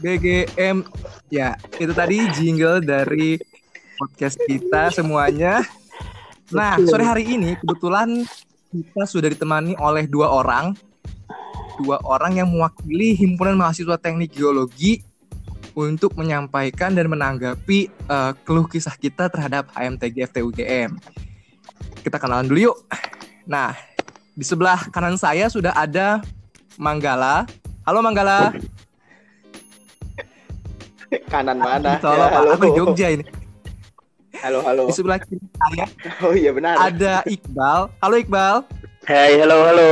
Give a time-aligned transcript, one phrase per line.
[0.00, 0.82] BGM.
[1.28, 3.36] Ya, itu tadi jingle dari
[4.00, 5.60] podcast kita semuanya.
[6.50, 8.24] Nah, sore hari ini kebetulan
[8.72, 10.74] kita sudah ditemani oleh dua orang.
[11.80, 15.00] Dua orang yang mewakili Himpunan Mahasiswa Teknik Geologi
[15.72, 20.98] untuk menyampaikan dan menanggapi uh, keluh kisah kita terhadap HMTG FTUGM.
[22.02, 22.78] Kita kenalan dulu yuk.
[23.46, 23.72] Nah,
[24.34, 26.20] di sebelah kanan saya sudah ada
[26.76, 27.44] Manggala.
[27.84, 28.56] Halo Manggala.
[31.26, 31.98] Kanan mana?
[31.98, 32.48] Halo, ya, halo.
[32.54, 33.24] Aku di Jogja ini.
[34.38, 34.86] Halo, halo.
[34.86, 35.86] Di sebelah kiri saya.
[36.22, 36.78] Oh iya benar.
[36.78, 37.90] Ada Iqbal.
[37.98, 38.56] Halo Iqbal.
[39.10, 39.90] Hai, halo, halo.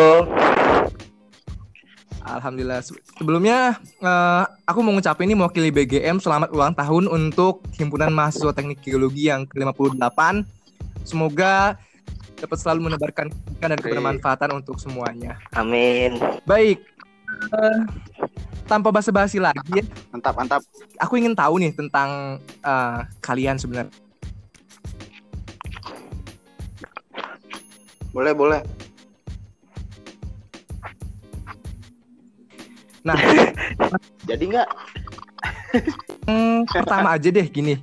[2.22, 2.80] Alhamdulillah.
[3.18, 8.78] Sebelumnya uh, aku mau ngucapin ini mewakili BGM selamat ulang tahun untuk Himpunan Mahasiswa Teknik
[8.84, 10.46] Geologi yang ke-58.
[11.02, 11.74] Semoga
[12.38, 15.34] dapat selalu menebarkan kebaikan dan kebermanfaatan untuk semuanya.
[15.58, 16.22] Amin.
[16.46, 16.78] Baik.
[17.48, 17.84] Uh,
[18.68, 19.84] tanpa basa-basi lagi ya.
[20.12, 20.62] Mantap, mantap.
[21.00, 23.92] Aku ingin tahu nih tentang uh, kalian sebenarnya.
[28.12, 28.60] Boleh, boleh.
[33.06, 33.16] Nah,
[34.28, 34.68] jadi nggak?
[36.28, 37.80] hmm, pertama aja deh gini.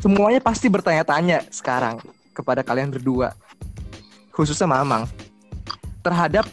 [0.00, 2.00] Semuanya pasti bertanya-tanya sekarang
[2.36, 3.32] kepada kalian berdua,
[4.32, 5.08] khususnya Mamang,
[6.04, 6.44] terhadap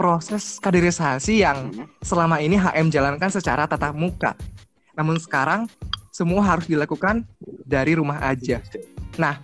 [0.00, 1.84] proses kaderisasi yang hmm.
[2.00, 4.32] selama ini HM jalankan secara tatap muka.
[4.96, 5.68] Namun sekarang
[6.08, 7.28] semua harus dilakukan
[7.68, 8.64] dari rumah aja.
[9.20, 9.36] Nah,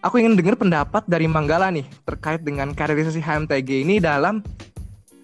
[0.00, 4.40] aku ingin dengar pendapat dari Manggala nih terkait dengan kaderisasi HMTG ini dalam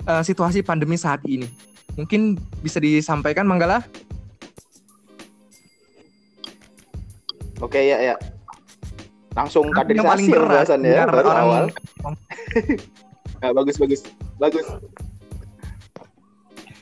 [0.04, 1.48] uh, situasi pandemi saat ini.
[1.96, 3.80] Mungkin bisa disampaikan Manggala?
[7.64, 8.14] Oke ya ya.
[9.32, 10.28] Langsung kaderisasi
[10.84, 11.40] ya, baru orang...
[11.40, 11.64] awal.
[13.38, 14.02] Nah, bagus bagus
[14.38, 14.66] bagus.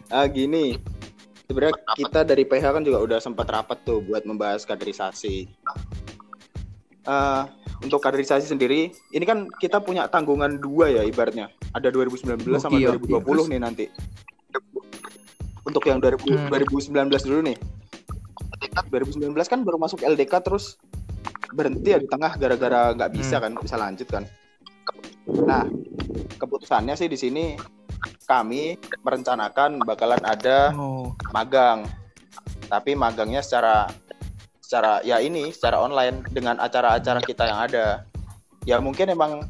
[0.07, 0.79] Ah gini,
[1.51, 5.51] sebenarnya kita dari PH kan juga udah sempat rapat tuh buat membahas kaderisasi.
[7.07, 7.47] Uh,
[7.83, 11.51] untuk kaderisasi sendiri, ini kan kita punya tanggungan dua ya ibaratnya.
[11.75, 13.43] Ada 2019 oh, sama iya, 2020 iya.
[13.51, 13.85] nih nanti.
[15.67, 16.49] Untuk yang 2000, hmm.
[16.51, 17.57] 2019 dulu nih.
[18.89, 20.77] 2019 kan baru masuk LDK terus
[21.53, 23.43] berhenti ya di tengah gara-gara nggak bisa hmm.
[23.43, 24.25] kan bisa lanjut kan.
[25.27, 25.67] Nah,
[26.39, 27.45] keputusannya sih di sini
[28.27, 31.15] kami merencanakan bakalan ada oh.
[31.31, 31.87] magang.
[32.67, 33.87] Tapi magangnya secara
[34.59, 37.87] secara ya ini secara online dengan acara-acara kita yang ada.
[38.67, 39.47] Ya mungkin emang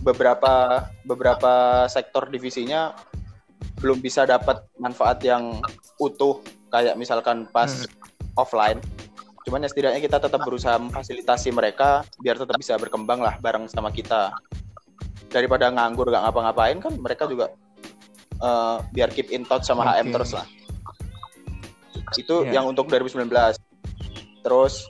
[0.00, 2.92] beberapa beberapa sektor divisinya
[3.80, 5.64] belum bisa dapat manfaat yang
[5.96, 8.36] utuh kayak misalkan pas hmm.
[8.36, 8.80] offline.
[9.48, 13.88] Cuman ya setidaknya kita tetap berusaha memfasilitasi mereka biar tetap bisa berkembang lah bareng sama
[13.88, 14.36] kita
[15.30, 17.54] daripada nganggur gak ngapa-ngapain kan mereka juga
[18.42, 20.02] uh, biar keep in touch sama okay.
[20.02, 20.46] HM terus lah
[22.18, 22.58] itu yeah.
[22.58, 23.30] yang untuk 2019
[24.42, 24.84] terus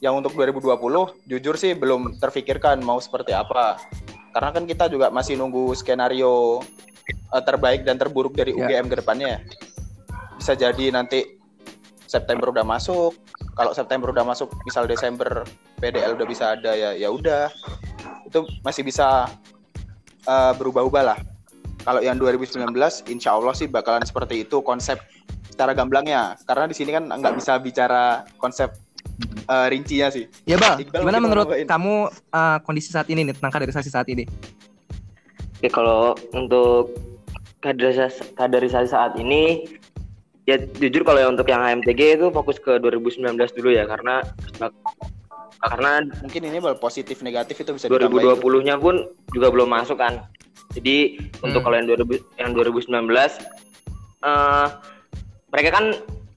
[0.00, 0.80] yang untuk 2020
[1.28, 3.78] jujur sih belum terfikirkan mau seperti apa
[4.34, 6.64] karena kan kita juga masih nunggu skenario
[7.30, 8.80] uh, terbaik dan terburuk dari yeah.
[8.80, 9.44] UGM ke depannya
[10.40, 11.38] bisa jadi nanti
[12.08, 13.14] September udah masuk
[13.54, 15.44] kalau September udah masuk misal Desember
[15.78, 17.52] PDL udah bisa ada ya ya udah
[18.30, 19.26] itu masih bisa
[20.30, 21.18] uh, berubah-ubah lah.
[21.82, 22.62] Kalau yang 2019,
[23.10, 25.02] insya Allah sih bakalan seperti itu konsep
[25.50, 26.38] secara gamblangnya.
[26.46, 28.70] Karena di sini kan nggak bisa bicara konsep
[29.50, 30.30] uh, rincinya sih.
[30.46, 31.66] Ya bang, Iqbal gimana menurut ngapain?
[31.66, 31.94] kamu
[32.30, 34.28] uh, kondisi saat ini nih tentang kaderisasi saat ini?
[35.58, 36.94] Oke, kalau untuk
[37.64, 39.66] kaderisasi, kaderisasi saat ini
[40.48, 44.24] ya jujur kalau untuk yang HMTG itu fokus ke 2019 dulu ya karena
[45.60, 50.24] karena mungkin ini positif negatif itu bisa 2020-nya pun juga belum masuk kan.
[50.72, 51.44] Jadi hmm.
[51.44, 52.96] untuk kalau yang 2000 yang 2019
[54.24, 54.66] uh,
[55.50, 55.84] mereka kan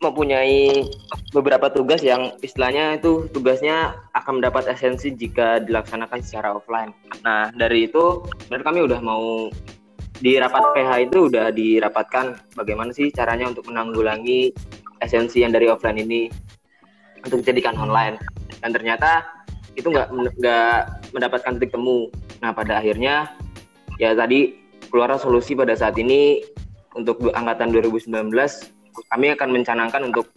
[0.03, 0.84] mempunyai
[1.31, 6.91] beberapa tugas yang istilahnya itu tugasnya akan mendapat esensi jika dilaksanakan secara offline.
[7.23, 9.47] Nah, dari itu benar kami udah mau
[10.20, 14.52] di rapat PH itu udah dirapatkan bagaimana sih caranya untuk menanggulangi
[14.99, 16.28] esensi yang dari offline ini
[17.23, 18.20] untuk dijadikan online
[18.63, 19.27] dan ternyata
[19.75, 20.07] itu nggak
[20.39, 20.77] nggak
[21.11, 22.07] mendapatkan titik temu.
[22.39, 23.35] Nah pada akhirnya
[23.99, 24.55] ya tadi
[24.87, 26.39] keluar solusi pada saat ini
[26.95, 28.07] untuk angkatan 2019
[29.11, 30.31] kami akan mencanangkan untuk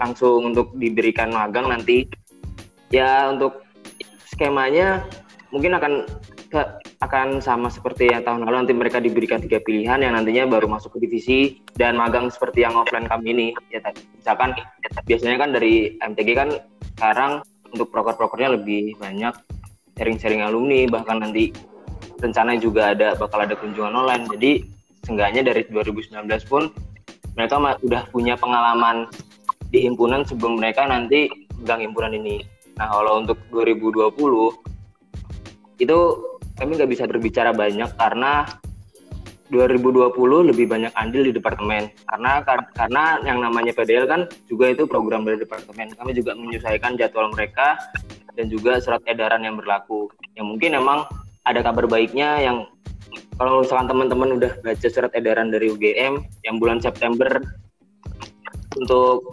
[0.00, 2.10] langsung untuk diberikan magang nanti.
[2.90, 3.62] Ya untuk
[4.34, 5.06] skemanya
[5.54, 5.92] mungkin akan
[7.02, 10.96] akan sama seperti yang tahun lalu nanti mereka diberikan tiga pilihan yang nantinya baru masuk
[10.96, 11.38] ke divisi
[11.74, 13.48] dan magang seperti yang offline kami ini.
[13.74, 13.82] Ya
[14.16, 14.54] misalkan
[15.04, 16.48] biasanya kan dari MTG kan
[16.94, 17.42] sekarang
[17.74, 19.34] untuk proker-prokernya lebih banyak
[19.98, 21.50] sharing-sharing alumni bahkan nanti
[22.22, 24.52] rencana juga ada bakal ada kunjungan online jadi
[25.04, 26.70] seenggaknya dari 2019 pun
[27.34, 29.10] mereka udah punya pengalaman
[29.68, 31.26] di himpunan sebelum mereka nanti
[31.60, 32.46] pegang himpunan ini.
[32.78, 34.14] Nah kalau untuk 2020
[35.82, 35.98] itu
[36.54, 38.46] kami nggak bisa berbicara banyak karena
[39.52, 41.92] 2020 lebih banyak andil di departemen.
[42.08, 42.40] Karena
[42.72, 45.92] karena yang namanya PDL kan juga itu program dari departemen.
[45.96, 47.76] Kami juga menyesuaikan jadwal mereka
[48.34, 50.08] dan juga surat edaran yang berlaku.
[50.38, 51.04] Yang mungkin emang
[51.44, 52.64] ada kabar baiknya yang
[53.36, 57.28] kalau misalkan teman-teman udah baca surat edaran dari UGM yang bulan September
[58.74, 59.28] untuk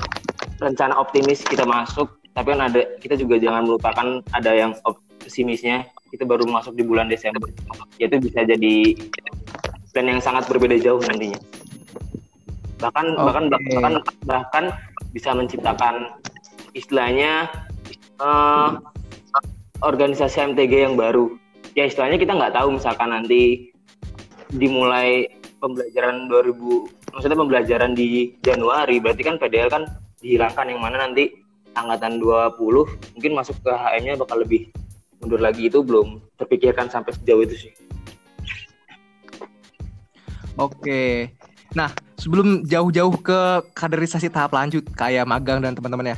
[0.62, 4.72] rencana optimis kita masuk tapi kan ada kita juga jangan melupakan ada yang
[5.19, 7.52] pesimisnya itu baru masuk di bulan Desember.
[8.00, 8.96] Yaitu bisa jadi
[9.92, 11.40] plan yang sangat berbeda jauh nantinya
[12.82, 13.24] bahkan okay.
[13.24, 13.94] bahkan bahkan
[14.26, 14.66] bahkan
[15.14, 15.96] bisa menciptakan
[16.74, 17.52] istilahnya
[18.18, 18.80] uh,
[19.84, 21.36] organisasi MTG yang baru
[21.78, 23.70] ya istilahnya kita nggak tahu misalkan nanti
[24.52, 25.30] dimulai
[25.62, 29.84] pembelajaran 2000 maksudnya pembelajaran di Januari berarti kan PDL kan
[30.20, 31.32] dihilangkan yang mana nanti
[31.76, 32.58] angkatan 20
[33.16, 34.72] mungkin masuk ke HM-nya bakal lebih
[35.22, 37.74] mundur lagi itu belum terpikirkan sampai sejauh itu sih.
[40.62, 41.34] Oke.
[41.74, 46.13] Nah, sebelum jauh-jauh ke kaderisasi tahap lanjut kayak magang dan teman-temannya.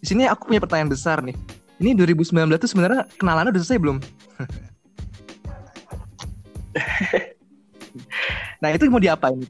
[0.00, 1.36] Di sini aku punya pertanyaan besar nih.
[1.82, 3.98] Ini 2019 tuh sebenarnya kenalannya udah selesai belum?
[8.62, 9.42] nah, itu mau diapain?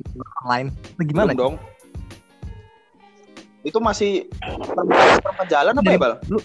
[0.42, 0.72] Online?
[0.72, 1.36] Atau gimana?
[1.36, 1.54] Belum dong.
[3.62, 4.26] Itu masih
[5.38, 6.18] perjalanan apa ya, Bal?
[6.26, 6.42] Lu,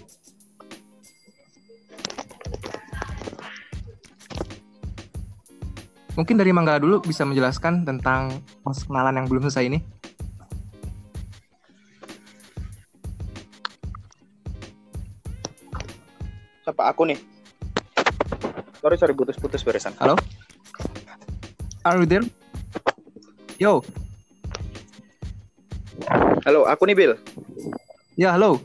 [6.18, 9.80] Mungkin dari Manggala dulu bisa menjelaskan tentang proses kenalan yang belum selesai ini.
[16.66, 17.22] Siapa aku nih?
[18.82, 19.94] Sorry, sorry, putus-putus beresan.
[20.02, 20.18] Halo?
[21.86, 22.26] Are you there?
[23.62, 23.86] Yo.
[26.50, 27.14] Halo, aku nih Bill.
[28.18, 28.58] Ya, halo.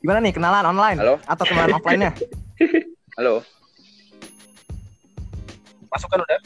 [0.00, 0.96] Gimana nih kenalan online?
[0.96, 1.14] Halo?
[1.28, 2.16] Atau kenalan offline-nya?
[3.20, 3.44] halo.
[6.00, 6.40] Masukkan udah?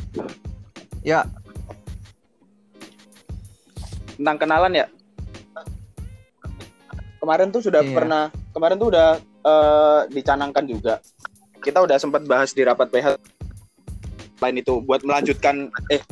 [1.06, 1.22] Ya.
[4.18, 4.86] Tentang kenalan ya?
[7.22, 7.94] Kemarin tuh sudah iya.
[7.94, 9.08] pernah, kemarin tuh udah
[9.46, 10.98] uh, dicanangkan juga.
[11.62, 13.14] Kita udah sempat bahas di rapat PH
[14.42, 16.02] lain itu buat melanjutkan eh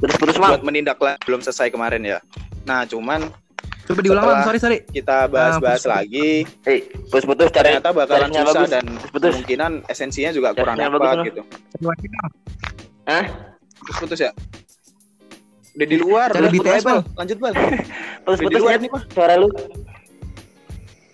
[0.00, 0.96] terus terus buat menindak
[1.28, 2.18] belum selesai kemarin ya.
[2.64, 3.28] Nah, cuman
[3.86, 4.78] Coba diulang sorry sorry.
[4.82, 6.42] Kita bahas-bahas uh, lagi.
[6.66, 8.70] Eh, putus-putus ternyata bakalan susah bagus.
[8.74, 8.84] dan
[9.14, 9.30] putus.
[9.38, 11.42] kemungkinan esensinya juga kurang dapat gitu.
[13.06, 13.54] Hah?
[13.78, 14.34] Putus-putus ya?
[15.78, 17.06] Udah di luar, Cari di TS, Bang.
[17.14, 17.54] Lanjut, Bang.
[18.26, 19.02] Putus-putus di luar ya, nih, Pak.
[19.14, 19.48] Suara lu.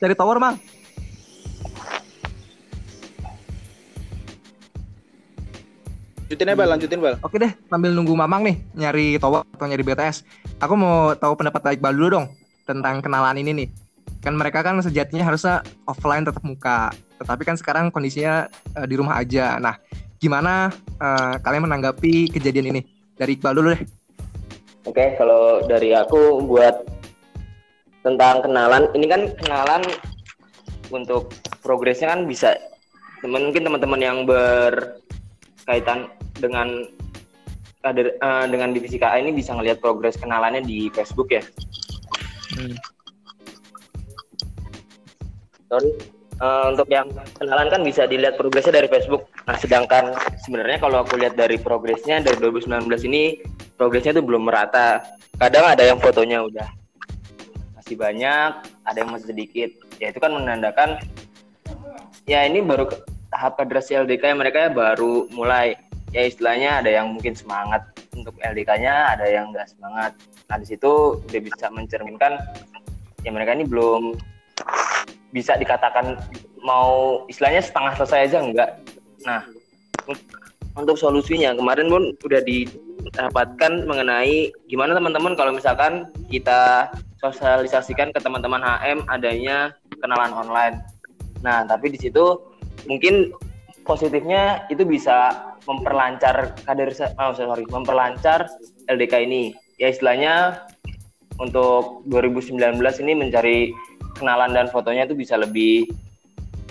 [0.00, 0.56] Cari tower, Bang.
[6.32, 6.68] Lanjutin ya, Bal.
[6.72, 7.14] Lanjutin, Bal.
[7.20, 10.24] Oke deh, sambil nunggu Mamang nih nyari tower atau nyari BTS.
[10.64, 12.26] Aku mau tahu pendapat Iqbal dulu dong
[12.64, 13.68] tentang kenalan ini nih.
[14.24, 16.88] Kan mereka kan sejatinya harusnya offline tetap muka.
[17.20, 18.48] Tetapi kan sekarang kondisinya
[18.80, 19.60] uh, di rumah aja.
[19.60, 19.76] Nah,
[20.22, 20.70] Gimana
[21.02, 22.86] uh, kalian menanggapi kejadian ini?
[23.18, 23.82] Dari Iqbal dulu deh.
[24.86, 26.86] Oke, kalau dari aku buat
[28.06, 29.82] tentang kenalan, ini kan kenalan
[30.94, 32.54] untuk progresnya kan bisa
[33.18, 36.06] temen, mungkin teman-teman yang berkaitan
[36.38, 36.86] dengan
[37.82, 41.42] uh, dengan divisi KA ini bisa ngelihat progres kenalannya di Facebook ya.
[42.54, 42.78] Hmm.
[45.66, 45.90] Sorry
[46.42, 47.06] uh, untuk yang
[47.38, 49.30] kenalan kan bisa dilihat progresnya dari Facebook.
[49.42, 53.42] Nah, sedangkan sebenarnya kalau aku lihat dari progresnya dari 2019 ini
[53.74, 55.02] progresnya itu belum merata.
[55.38, 56.68] Kadang ada yang fotonya udah
[57.74, 58.50] masih banyak,
[58.86, 59.70] ada yang masih sedikit.
[59.98, 61.02] Ya itu kan menandakan
[62.30, 62.86] ya ini baru
[63.34, 65.74] tahap kadrasi LDK yang mereka ya baru mulai.
[66.12, 70.12] Ya istilahnya ada yang mungkin semangat untuk LDK-nya, ada yang nggak semangat.
[70.46, 72.36] Nah di situ udah bisa mencerminkan
[73.24, 74.14] ya mereka ini belum
[75.32, 76.20] bisa dikatakan
[76.62, 78.70] mau istilahnya setengah selesai aja enggak.
[79.26, 79.46] Nah,
[80.74, 86.88] untuk solusinya kemarin pun udah didapatkan mengenai gimana teman-teman kalau misalkan kita
[87.20, 90.82] sosialisasikan ke teman-teman HM adanya kenalan online.
[91.44, 92.40] Nah, tapi di situ
[92.88, 93.30] mungkin
[93.86, 96.90] positifnya itu bisa memperlancar kader
[97.22, 98.50] oh, sorry, memperlancar
[98.90, 99.54] LDK ini.
[99.78, 100.66] Ya istilahnya
[101.38, 102.58] untuk 2019
[103.02, 103.58] ini mencari
[104.18, 105.90] kenalan dan fotonya itu bisa lebih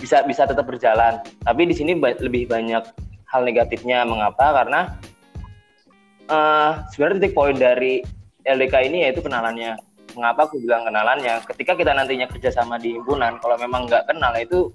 [0.02, 1.22] bisa bisa tetap berjalan.
[1.46, 2.82] Tapi di sini ba lebih banyak
[3.30, 4.02] hal negatifnya.
[4.02, 4.50] Mengapa?
[4.50, 4.80] Karena
[6.26, 8.02] uh, sebenarnya titik poin dari
[8.42, 9.78] LDK ini yaitu kenalannya.
[10.18, 11.40] Mengapa aku bilang kenalannya?
[11.46, 14.74] Ketika kita nantinya kerjasama di himpunan, kalau memang nggak kenal itu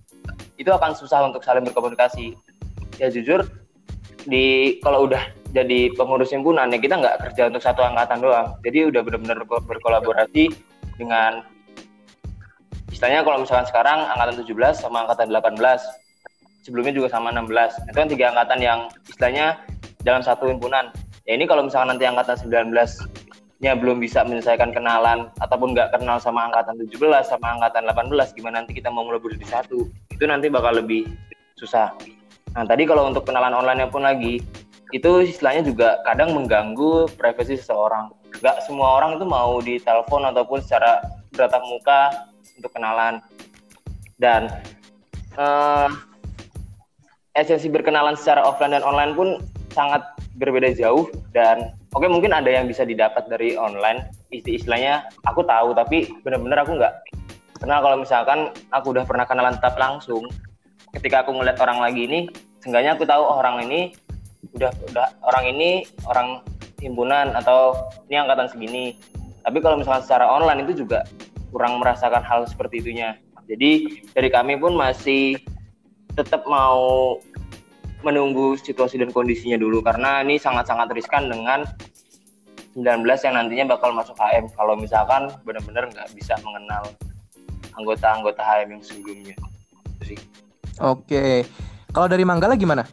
[0.57, 2.33] itu akan susah untuk saling berkomunikasi.
[2.97, 3.45] Ya jujur,
[4.25, 5.21] di kalau udah
[5.53, 8.47] jadi pengurus himpunan ya kita nggak kerja untuk satu angkatan doang.
[8.65, 10.49] Jadi udah benar-benar berkolaborasi
[10.97, 11.45] dengan
[12.91, 15.57] istilahnya kalau misalkan sekarang angkatan 17 sama angkatan 18
[16.63, 19.47] sebelumnya juga sama 16 itu kan tiga angkatan yang istilahnya
[20.03, 20.91] dalam satu himpunan.
[21.27, 22.71] Ya ini kalau misalkan nanti angkatan 19
[23.57, 28.61] nya belum bisa menyelesaikan kenalan ataupun nggak kenal sama angkatan 17 sama angkatan 18 gimana
[28.61, 29.89] nanti kita mau melebur di satu?
[30.13, 31.09] Itu nanti bakal lebih
[31.57, 31.89] susah.
[32.53, 34.39] Nah tadi kalau untuk kenalan online pun lagi
[34.93, 38.13] itu istilahnya juga kadang mengganggu privasi seseorang.
[38.39, 41.01] Nggak semua orang itu mau di telepon ataupun secara
[41.33, 42.26] beratap muka
[42.57, 43.21] untuk kenalan.
[44.17, 44.49] Dan
[45.37, 45.93] uh,
[47.37, 49.37] esensi berkenalan secara offline dan online pun
[49.77, 50.01] sangat
[50.41, 54.09] berbeda jauh dan oke okay, mungkin ada yang bisa didapat dari online.
[54.33, 56.93] Istilahnya aku tahu tapi benar-benar aku nggak
[57.57, 60.29] karena kalau misalkan aku udah pernah kenalan tetap langsung
[60.93, 62.29] ketika aku ngeliat orang lagi ini
[62.61, 63.93] seenggaknya aku tahu orang ini
[64.53, 65.69] udah udah orang ini
[66.05, 66.41] orang
[66.81, 68.85] himpunan atau ini angkatan segini.
[69.41, 71.01] Tapi kalau misalkan secara online itu juga
[71.53, 75.39] kurang merasakan hal seperti itunya jadi dari kami pun masih
[76.13, 77.17] tetap mau
[78.05, 81.65] menunggu situasi dan kondisinya dulu karena ini sangat-sangat riskan dengan
[82.77, 86.85] 19 yang nantinya bakal masuk HM kalau misalkan benar-benar nggak bisa mengenal
[87.73, 89.35] anggota-anggota HM yang sebelumnya.
[90.05, 90.19] sih.
[90.77, 91.41] Oke.
[91.89, 92.85] Kalau dari Manggala gimana?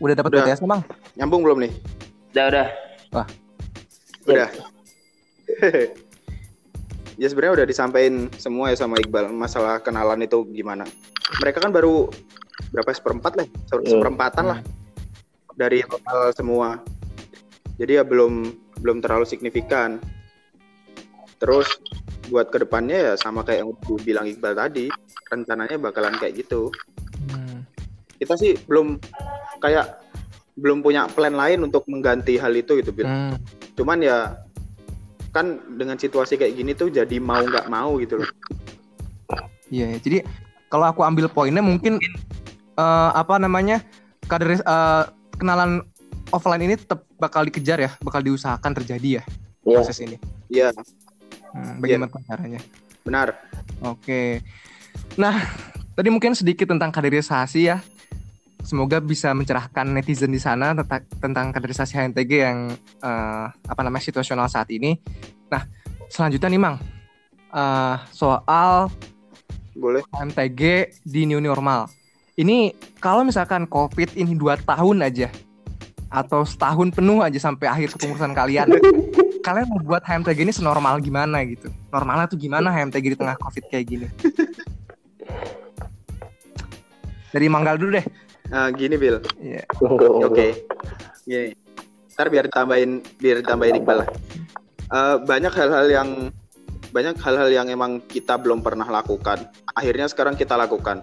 [0.00, 0.80] Udah dapat BTS Bang?
[1.20, 1.72] Nyambung belum nih?
[2.32, 2.66] Udah, udah.
[3.12, 3.26] Wah.
[4.24, 4.48] Udah.
[7.20, 10.82] ya sebenarnya udah disampaikan semua ya sama Iqbal masalah kenalan itu gimana
[11.40, 12.10] mereka kan baru
[12.74, 13.90] berapa seperempat lah iya.
[13.90, 14.58] seperempatan lah
[15.54, 16.82] dari total semua
[17.78, 20.02] jadi ya belum belum terlalu signifikan
[21.38, 21.66] terus
[22.30, 24.88] buat ke depannya ya sama kayak yang gue bilang Iqbal tadi
[25.30, 26.72] rencananya bakalan kayak gitu
[27.30, 27.62] hmm.
[28.18, 28.98] kita sih belum
[29.62, 30.02] kayak
[30.54, 33.06] belum punya plan lain untuk mengganti hal itu gitu Bil.
[33.06, 33.34] Hmm.
[33.74, 34.43] cuman ya
[35.34, 38.30] kan dengan situasi kayak gini tuh jadi mau nggak mau gitu loh
[39.68, 40.22] iya jadi
[40.70, 41.98] kalau aku ambil poinnya mungkin
[42.78, 43.82] uh, apa namanya
[44.30, 45.82] kader uh, kenalan
[46.32, 49.24] offline ini tetap bakal dikejar ya, bakal diusahakan terjadi ya
[49.64, 49.80] yeah.
[49.80, 50.16] proses ini.
[50.52, 50.70] Iya.
[50.70, 51.52] Yeah.
[51.54, 52.24] Hmm, bagaimana yeah.
[52.28, 52.60] caranya?
[53.04, 53.28] Benar.
[53.84, 54.42] Oke.
[55.20, 55.34] Nah,
[55.94, 57.78] tadi mungkin sedikit tentang kaderisasi ya.
[58.64, 62.72] Semoga bisa mencerahkan netizen di sana tentang, tentang kaderisasi HNTG yang
[63.04, 64.96] uh, apa namanya situasional saat ini.
[65.52, 65.68] Nah,
[66.08, 66.80] selanjutnya nih Mang,
[67.52, 68.88] uh, soal
[69.76, 70.00] boleh.
[70.16, 71.92] MTG di new normal.
[72.40, 75.28] Ini kalau misalkan COVID ini dua tahun aja
[76.08, 78.70] atau setahun penuh aja sampai akhir kepengurusan kalian,
[79.46, 81.68] kalian mau buat HMTG ini senormal gimana gitu?
[81.92, 84.06] Normalnya tuh gimana HMTG di tengah COVID kayak gini?
[87.34, 88.06] Dari Manggal dulu deh.
[88.52, 89.20] Uh, gini Bill.
[89.40, 89.64] Yeah.
[89.80, 90.32] Oke.
[90.32, 90.50] Okay.
[91.24, 91.48] Gini.
[92.14, 94.08] Ntar biar tambahin biar tambahin Iqbal lah.
[94.92, 96.08] Uh, banyak hal-hal yang
[96.94, 99.50] banyak hal-hal yang emang kita belum pernah lakukan.
[99.74, 101.02] Akhirnya sekarang kita lakukan.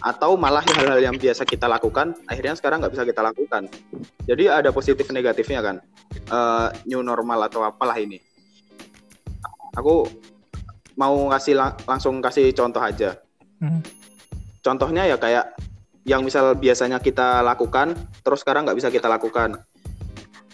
[0.00, 3.68] Atau malah hal-hal yang biasa kita lakukan, akhirnya sekarang nggak bisa kita lakukan.
[4.24, 5.76] Jadi ada positif negatifnya kan.
[6.28, 8.20] Uh, new normal atau apalah ini.
[9.76, 10.08] Aku
[11.00, 13.16] mau ngasih lang langsung kasih contoh aja.
[13.60, 13.80] Hmm.
[14.60, 15.56] Contohnya ya kayak
[16.08, 17.92] yang misal biasanya kita lakukan,
[18.24, 19.60] terus sekarang nggak bisa kita lakukan.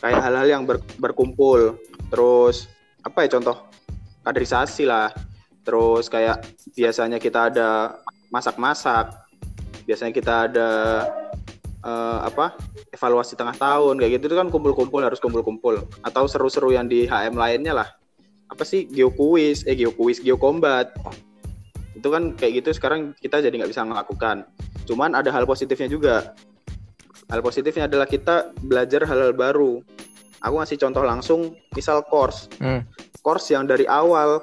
[0.03, 1.79] Kayak hal-hal yang ber berkumpul,
[2.11, 2.67] terus
[3.07, 3.57] apa ya contoh
[4.27, 5.15] kaderisasi lah.
[5.67, 7.99] Terus kayak biasanya kita ada
[8.31, 9.27] masak-masak
[9.87, 10.69] biasanya kita ada
[11.87, 12.59] uh, apa
[12.91, 15.87] evaluasi tengah tahun kayak gitu itu kan kumpul-kumpul harus kumpul-kumpul.
[16.03, 17.89] Atau seru-seru yang di HM lainnya lah.
[18.51, 18.91] Apa sih?
[18.91, 20.91] Geokuis eh geokuis geokombat
[21.97, 24.45] itu kan kayak gitu sekarang kita jadi nggak bisa melakukan
[24.85, 26.37] cuman ada hal positifnya juga
[27.33, 29.81] hal positifnya adalah kita belajar hal-hal baru
[30.45, 32.85] aku ngasih contoh langsung misal course hmm
[33.27, 34.39] course yang dari awal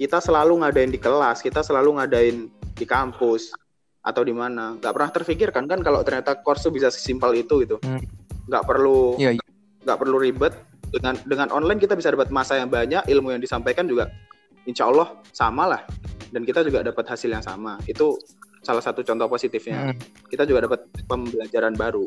[0.00, 3.52] kita selalu ngadain di kelas, kita selalu ngadain di kampus
[4.00, 4.80] atau di mana.
[4.80, 7.76] Nggak pernah terfikirkan kan kalau ternyata course bisa sesimpel itu gitu.
[7.84, 8.00] Hmm.
[8.48, 9.44] Nggak perlu yeah, yeah.
[9.84, 10.56] nggak perlu ribet
[10.88, 14.08] dengan dengan online kita bisa dapat masa yang banyak, ilmu yang disampaikan juga
[14.64, 15.82] insya Allah sama lah
[16.30, 17.78] dan kita juga dapat hasil yang sama.
[17.86, 18.18] Itu
[18.62, 19.90] salah satu contoh positifnya.
[19.90, 19.98] Hmm.
[20.30, 22.06] Kita juga dapat pembelajaran baru.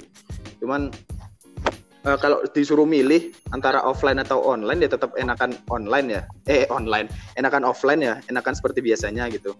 [0.60, 0.92] Cuman
[2.08, 7.08] uh, kalau disuruh milih antara offline atau online ya tetap enakan online ya eh online
[7.40, 9.56] enakan offline ya enakan seperti biasanya gitu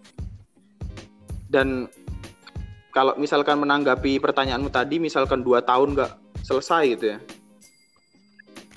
[1.48, 1.88] dan
[2.94, 6.12] kalau misalkan menanggapi pertanyaanmu tadi misalkan dua tahun nggak
[6.46, 7.20] selesai gitu ya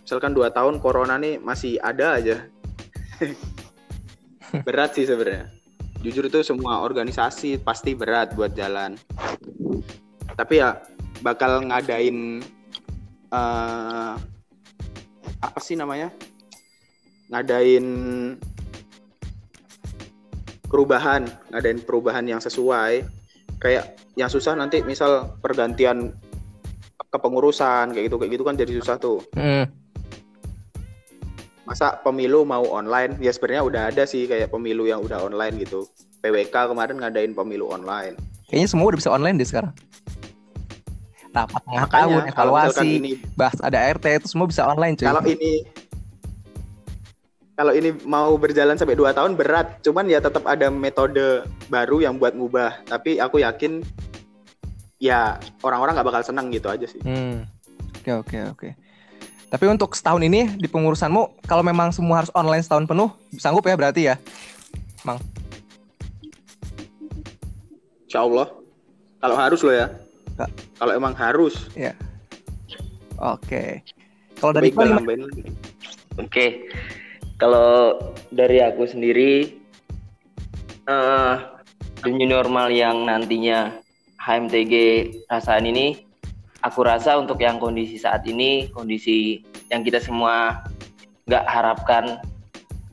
[0.07, 2.47] misalkan dua tahun corona nih masih ada aja
[4.67, 5.56] berat sih sebenarnya
[6.05, 8.97] jujur itu semua organisasi pasti berat buat jalan
[10.37, 10.77] tapi ya
[11.25, 12.45] bakal ngadain
[13.33, 14.15] eh
[15.41, 16.13] apa sih namanya?
[17.33, 17.87] Ngadain
[20.67, 23.05] perubahan, ngadain perubahan yang sesuai.
[23.57, 26.13] Kayak yang susah nanti misal pergantian
[27.09, 29.21] kepengurusan kayak gitu kayak gitu kan jadi susah tuh.
[29.33, 29.65] Hmm.
[31.67, 33.19] Masa pemilu mau online?
[33.19, 35.83] Ya sebenarnya udah ada sih kayak pemilu yang udah online gitu.
[36.23, 38.15] PWK kemarin ngadain pemilu online.
[38.47, 39.75] Kayaknya semua udah bisa online deh sekarang.
[41.35, 45.05] Rapat tengah tahun, evaluasi, ini bahas ada RT itu semua bisa online cuy.
[45.05, 45.53] kalau ini
[47.57, 52.17] kalau ini mau berjalan sampai 2 tahun berat cuman ya tetap ada metode baru yang
[52.17, 53.85] buat ngubah tapi aku yakin
[54.97, 57.45] ya orang-orang nggak bakal senang gitu aja sih Hmm.
[58.01, 58.69] Oke oke oke.
[59.47, 63.79] Tapi untuk setahun ini di pengurusanmu kalau memang semua harus online setahun penuh sanggup ya
[63.79, 64.17] berarti ya?
[68.07, 68.51] Insya Allah
[69.23, 69.87] kalau harus lo ya
[70.77, 71.71] kalau emang harus
[73.21, 73.81] Oke.
[74.37, 74.69] Kalau dari.
[76.17, 76.69] Oke,
[77.37, 77.97] kalau
[78.33, 79.57] dari aku sendiri,
[80.89, 81.35] eh
[82.05, 83.73] the new normal yang nantinya
[84.21, 84.73] HMTG
[85.29, 86.06] rasain ini,
[86.67, 89.39] aku rasa untuk yang kondisi saat ini, kondisi
[89.71, 90.67] yang kita semua
[91.31, 92.19] nggak harapkan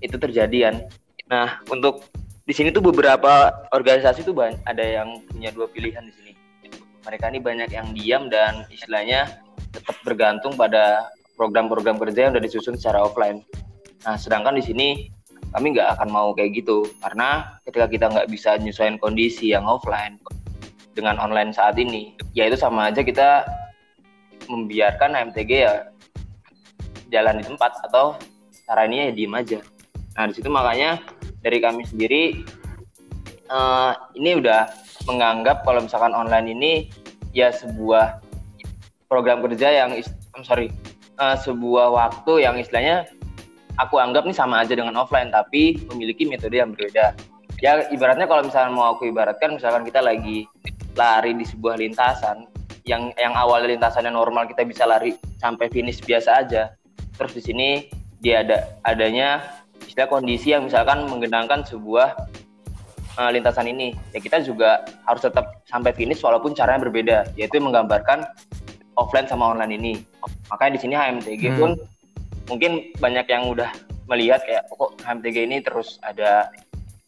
[0.06, 0.86] itu terjadian.
[1.26, 2.06] Nah, untuk
[2.46, 6.32] di sini tuh beberapa organisasi tuh banyak, ada yang punya dua pilihan di sini.
[7.04, 9.42] Mereka ini banyak yang diam dan istilahnya
[9.74, 13.42] tetap bergantung pada program-program kerja yang udah disusun secara offline.
[14.06, 14.88] Nah, sedangkan di sini
[15.56, 20.18] kami nggak akan mau kayak gitu karena ketika kita nggak bisa nyesuaiin kondisi yang offline
[20.94, 23.46] dengan online saat ini, ya itu sama aja kita
[24.48, 25.74] membiarkan HMTG ya
[27.14, 28.18] jalan di tempat atau
[28.66, 29.60] caranya ya diem aja.
[30.18, 31.02] Nah, di situ makanya
[31.44, 32.42] dari kami sendiri
[33.50, 34.70] eh, ini udah
[35.06, 36.72] menganggap kalau misalkan online ini
[37.36, 38.24] ya sebuah
[39.12, 39.94] program kerja yang
[40.34, 40.72] I'm sorry
[41.20, 43.10] eh, sebuah waktu yang istilahnya
[43.78, 47.18] aku anggap nih sama aja dengan offline tapi memiliki metode yang berbeda
[47.62, 50.46] ya ibaratnya kalau misalnya mau aku ibaratkan misalkan kita lagi
[50.94, 52.46] lari di sebuah lintasan
[52.84, 56.76] yang yang awalnya lintasannya normal kita bisa lari sampai finish biasa aja.
[57.16, 57.68] Terus di sini
[58.20, 59.44] dia ada adanya
[59.84, 62.16] istilah kondisi yang misalkan menggenangkan sebuah
[63.20, 63.96] uh, lintasan ini.
[64.12, 68.28] Ya kita juga harus tetap sampai finish walaupun caranya berbeda yaitu menggambarkan
[69.00, 69.94] offline sama online ini.
[70.52, 71.60] Makanya di sini HMTG Hmm.
[71.60, 71.72] pun
[72.52, 73.72] mungkin banyak yang udah
[74.12, 76.52] melihat kayak "Oh, kok HMTG ini terus ada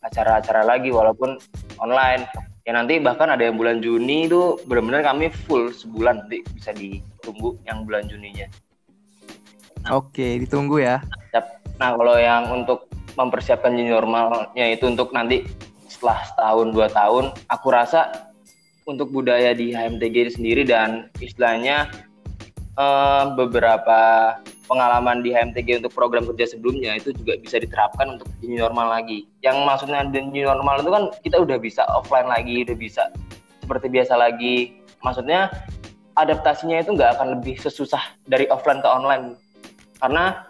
[0.05, 1.35] acara-acara lagi walaupun
[1.81, 2.23] online
[2.65, 7.61] ya nanti bahkan ada yang bulan Juni itu benar-benar kami full sebulan nanti bisa ditunggu
[7.69, 8.49] yang bulan Juninya.
[9.93, 11.05] Oke, ditunggu ya.
[11.77, 15.45] Nah, kalau yang untuk mempersiapkan new normalnya itu untuk nanti
[15.85, 18.33] setelah setahun dua tahun, aku rasa
[18.89, 21.93] untuk budaya di HMTG ini sendiri dan istilahnya
[22.81, 24.33] eh, beberapa
[24.65, 29.29] pengalaman di HMTG untuk program kerja sebelumnya itu juga bisa diterapkan untuk new normal lagi.
[29.45, 33.03] Yang maksudnya new normal itu kan kita udah bisa offline lagi, udah bisa
[33.61, 34.77] seperti biasa lagi.
[35.05, 35.53] Maksudnya
[36.15, 39.35] adaptasinya itu nggak akan lebih sesusah dari offline ke online
[39.99, 40.47] karena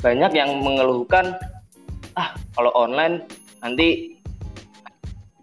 [0.00, 1.36] banyak yang mengeluhkan
[2.16, 3.24] ah kalau online
[3.64, 4.16] nanti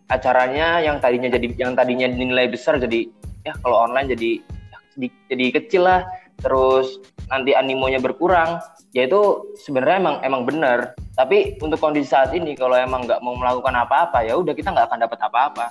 [0.10, 3.10] acaranya yang tadinya jadi yang tadinya dinilai besar jadi
[3.44, 6.06] ya kalau online jadi ya, jadi, jadi kecil lah
[6.44, 7.00] terus
[7.32, 8.60] nanti animonya berkurang
[8.92, 10.80] ya itu sebenarnya emang emang benar.
[11.16, 14.92] Tapi untuk kondisi saat ini kalau emang nggak mau melakukan apa-apa ya udah kita nggak
[14.92, 15.66] akan dapat apa-apa.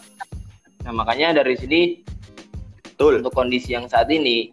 [0.82, 2.02] Nah makanya dari sini
[2.82, 3.22] betul.
[3.22, 4.50] untuk kondisi yang saat ini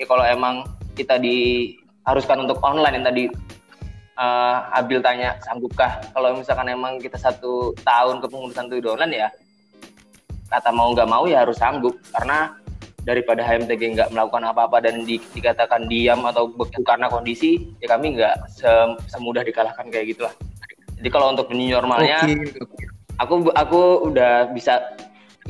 [0.00, 0.64] ya kalau emang
[0.96, 3.24] kita diharuskan untuk online yang tadi
[4.18, 6.02] eh, Abil tanya sanggupkah?
[6.10, 9.28] Kalau misalkan emang kita satu tahun kepengurusan itu online ya
[10.52, 11.96] kata mau nggak mau ya harus sanggup.
[12.12, 12.52] Karena
[13.02, 18.14] daripada HMTG nggak melakukan apa-apa dan di- dikatakan diam atau beku karena kondisi ya kami
[18.14, 20.34] nggak se- semudah dikalahkan kayak gitulah
[21.02, 22.22] jadi kalau untuk new normalnya
[23.18, 24.94] aku aku udah bisa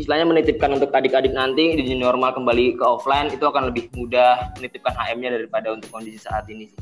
[0.00, 4.56] istilahnya menitipkan untuk adik-adik nanti di new normal kembali ke offline itu akan lebih mudah
[4.56, 6.80] menitipkan HM-nya daripada untuk kondisi saat ini sih.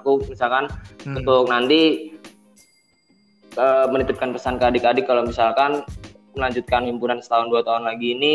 [0.00, 0.64] Aku misalkan
[1.04, 1.20] Hmm.
[1.20, 2.12] untuk nanti
[3.56, 5.84] eh, menitipkan pesan ke adik-adik kalau misalkan
[6.36, 8.32] melanjutkan himpunan setahun dua tahun lagi ini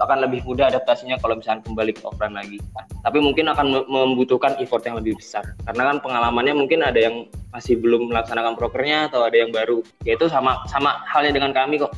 [0.00, 2.58] akan lebih mudah adaptasinya kalau misalkan kembali ke offline lagi.
[3.04, 5.44] Tapi mungkin akan me- membutuhkan effort yang lebih besar.
[5.68, 9.84] Karena kan pengalamannya mungkin ada yang masih belum melaksanakan prokernya atau ada yang baru.
[10.06, 11.92] Yaitu sama sama halnya dengan kami kok.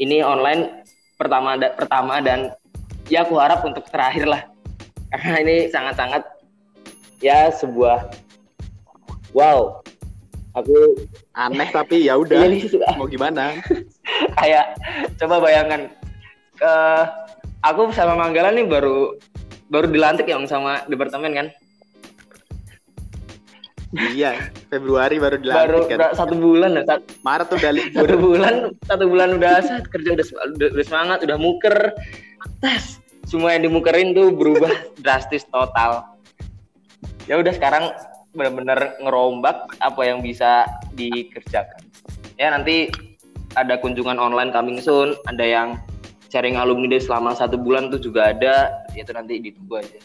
[0.00, 0.82] Ini online
[1.20, 2.50] pertama da- pertama dan
[3.06, 4.42] ya aku harap untuk terakhir lah.
[5.12, 6.24] Karena ini sangat-sangat
[7.20, 8.08] ya sebuah
[9.36, 9.78] wow.
[10.52, 10.76] Aku
[11.32, 12.44] aneh tapi ya udah.
[12.44, 13.56] Iya, sudah- mau gimana?
[14.40, 14.76] Kayak
[15.16, 15.88] coba bayangkan
[16.56, 16.74] ke
[17.62, 19.16] aku sama Manggala nih baru
[19.68, 21.46] baru dilantik yang sama departemen kan.
[23.92, 25.44] Iya, Februari baru Baru
[25.84, 25.96] dilantik kan.
[26.00, 27.92] udah satu bulan ya, sat- Maret udah libur.
[28.08, 28.54] satu bulan
[28.88, 31.76] satu bulan udah set, kerja udah, udah, udah semangat udah muker
[32.64, 32.96] tes
[33.28, 34.72] semua yang dimukerin tuh berubah
[35.04, 36.08] drastis total
[37.28, 37.92] ya udah sekarang
[38.32, 40.64] benar-benar ngerombak apa yang bisa
[40.96, 41.84] dikerjakan
[42.34, 42.88] ya nanti
[43.54, 45.68] ada kunjungan online coming soon ada yang
[46.32, 50.00] sharing alumni day selama satu bulan tuh juga ada itu nanti ditunggu aja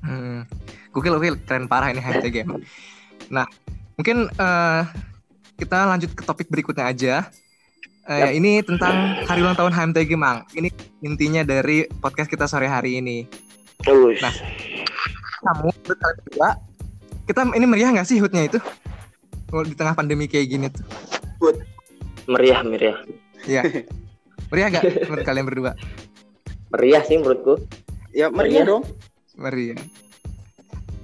[0.00, 0.48] Hmm.
[0.96, 1.36] Gokil, gokil.
[1.44, 2.64] Keren parah ini emang.
[3.28, 3.44] Nah,
[4.00, 4.80] mungkin eh,
[5.60, 7.14] kita lanjut ke topik berikutnya aja.
[8.08, 10.48] Eh, Ini tentang hari ulang tahun HMTG, Mang.
[10.56, 10.68] Ini
[11.04, 13.28] intinya dari podcast kita sore hari ini.
[13.84, 14.32] terus Nah.
[15.44, 16.50] Kamu, kalian berdua,
[17.28, 18.56] kita ini meriah nggak sih hutnya itu?
[19.68, 20.84] Di tengah pandemi kayak gini tuh.
[22.24, 22.96] meriah meriah
[23.44, 23.60] Iya.
[24.54, 25.72] Meriah gak menurut kalian berdua?
[26.70, 27.58] meriah sih menurutku
[28.10, 28.86] Ya meriah dong.
[29.34, 29.74] Meriah.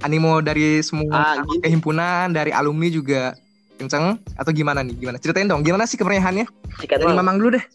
[0.01, 1.59] Animo dari semua Ah, gini.
[1.59, 3.35] kehimpunan, dari alumni juga
[3.75, 4.95] kenceng atau gimana nih?
[4.95, 5.19] Gimana?
[5.19, 6.47] Ceritain dong, gimana sih kemeriahannya?
[6.79, 7.19] sikat Dari Mang.
[7.19, 7.65] Mamang dulu deh.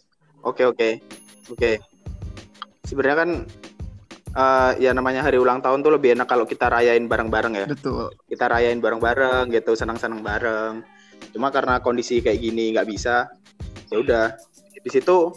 [0.41, 0.97] Oke oke
[1.47, 1.71] oke.
[2.83, 3.29] Sebenarnya kan
[4.33, 7.65] eh, ya namanya hari ulang tahun tuh lebih enak kalau kita rayain bareng-bareng ya.
[7.69, 8.09] Betul.
[8.25, 10.81] Kita rayain bareng-bareng gitu, senang-senang bareng.
[11.31, 13.29] Cuma karena kondisi kayak gini nggak bisa,
[13.87, 14.25] ya udah.
[14.77, 15.29] Di situ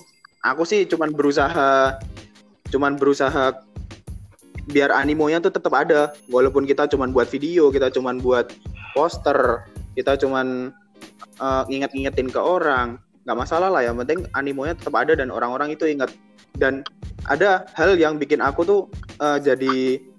[0.45, 2.01] aku sih cuman berusaha,
[2.73, 3.61] cuman berusaha
[4.71, 6.15] biar animonya tuh tetap ada.
[6.31, 8.53] Walaupun kita cuman buat video, kita cuman buat
[8.97, 10.71] poster, kita cuman
[11.41, 13.83] eh, nginget-ngingetin ke orang, nggak masalah lah.
[13.85, 16.13] Yang penting animonya tetap ada dan orang-orang itu ingat.
[16.57, 16.83] Dan
[17.29, 18.81] ada hal yang bikin aku tuh
[19.21, 20.10] eh, jadi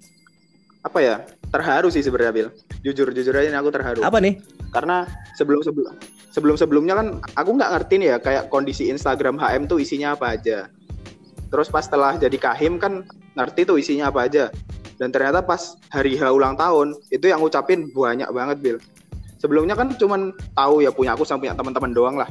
[0.82, 1.22] apa ya
[1.54, 2.48] terharu sih sebenarnya Bil.
[2.82, 4.00] Jujur jujur aja nih aku terharu.
[4.02, 4.42] Apa nih?
[4.72, 5.04] karena
[5.36, 5.92] sebelum sebelum
[6.32, 10.34] sebelum sebelumnya kan aku nggak ngerti nih ya kayak kondisi Instagram HM tuh isinya apa
[10.34, 10.72] aja.
[11.52, 13.04] Terus pas setelah jadi kahim kan
[13.36, 14.48] ngerti tuh isinya apa aja.
[14.96, 18.76] Dan ternyata pas hari H ulang tahun itu yang ngucapin banyak banget Bil.
[19.36, 22.30] Sebelumnya kan cuman tahu ya punya aku sama punya teman-teman doang lah.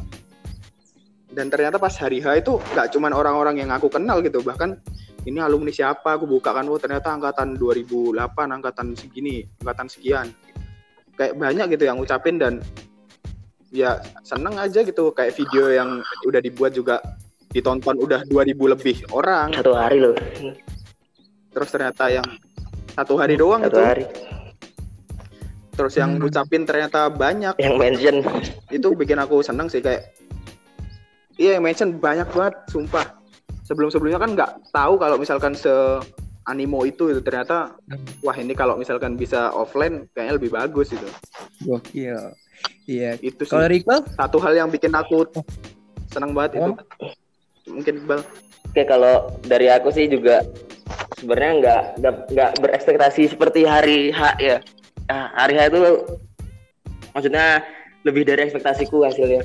[1.31, 4.81] Dan ternyata pas hari H itu nggak cuman orang-orang yang aku kenal gitu bahkan
[5.25, 6.17] ini alumni siapa?
[6.17, 10.27] Aku buka kan oh ternyata angkatan 2008 angkatan segini angkatan sekian.
[11.13, 12.53] Kayak banyak gitu yang ngucapin dan
[13.69, 15.13] ya seneng aja gitu.
[15.13, 16.97] Kayak video yang udah dibuat juga
[17.53, 19.53] ditonton udah 2000 lebih orang.
[19.53, 20.15] Satu hari loh.
[21.51, 22.25] Terus ternyata yang
[22.97, 24.05] satu hari doang satu itu hari.
[25.71, 26.25] Terus yang Hmm.
[26.25, 27.55] ngucapin ternyata banyak.
[27.61, 28.15] Yang mention.
[28.73, 30.09] Itu bikin aku seneng sih kayak
[31.37, 33.20] iya yang mention banyak banget sumpah
[33.71, 35.71] sebelum sebelumnya kan nggak tahu kalau misalkan se
[36.51, 37.71] animo itu itu ternyata
[38.19, 41.07] wah ini kalau misalkan bisa offline kayaknya lebih bagus itu
[41.63, 42.35] Gokil.
[42.83, 43.15] Iya.
[43.23, 44.03] itu sih Kalau Iqbal?
[44.19, 45.23] satu hal yang bikin aku
[46.11, 46.77] senang banget itu Om?
[47.71, 48.19] mungkin Iqbal
[48.71, 50.43] Oke kalau dari aku sih juga
[51.19, 54.63] sebenarnya nggak nggak nggak berekspektasi seperti hari H ya.
[55.11, 55.79] Nah, hari H itu
[57.11, 57.67] maksudnya
[58.07, 59.43] lebih dari ekspektasiku hasilnya.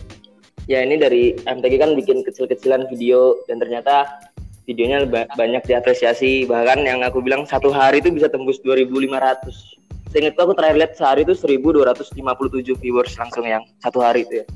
[0.66, 4.22] Ya ini dari MTG kan bikin kecil-kecilan video dan ternyata
[4.66, 6.42] videonya ba- banyak diapresiasi.
[6.50, 11.29] Bahkan yang aku bilang satu hari itu bisa tembus 2.500 seingatku aku terakhir lihat sehari
[11.29, 14.46] itu 1.257 viewers langsung yang satu hari itu ya.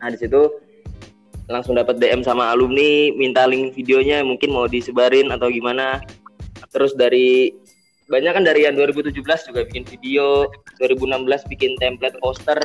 [0.00, 0.40] Nah di situ
[1.52, 6.00] langsung dapat DM sama alumni minta link videonya mungkin mau disebarin atau gimana.
[6.72, 7.52] Terus dari
[8.08, 10.48] banyak kan dari yang 2017 juga bikin video
[10.80, 12.58] 2016 bikin template poster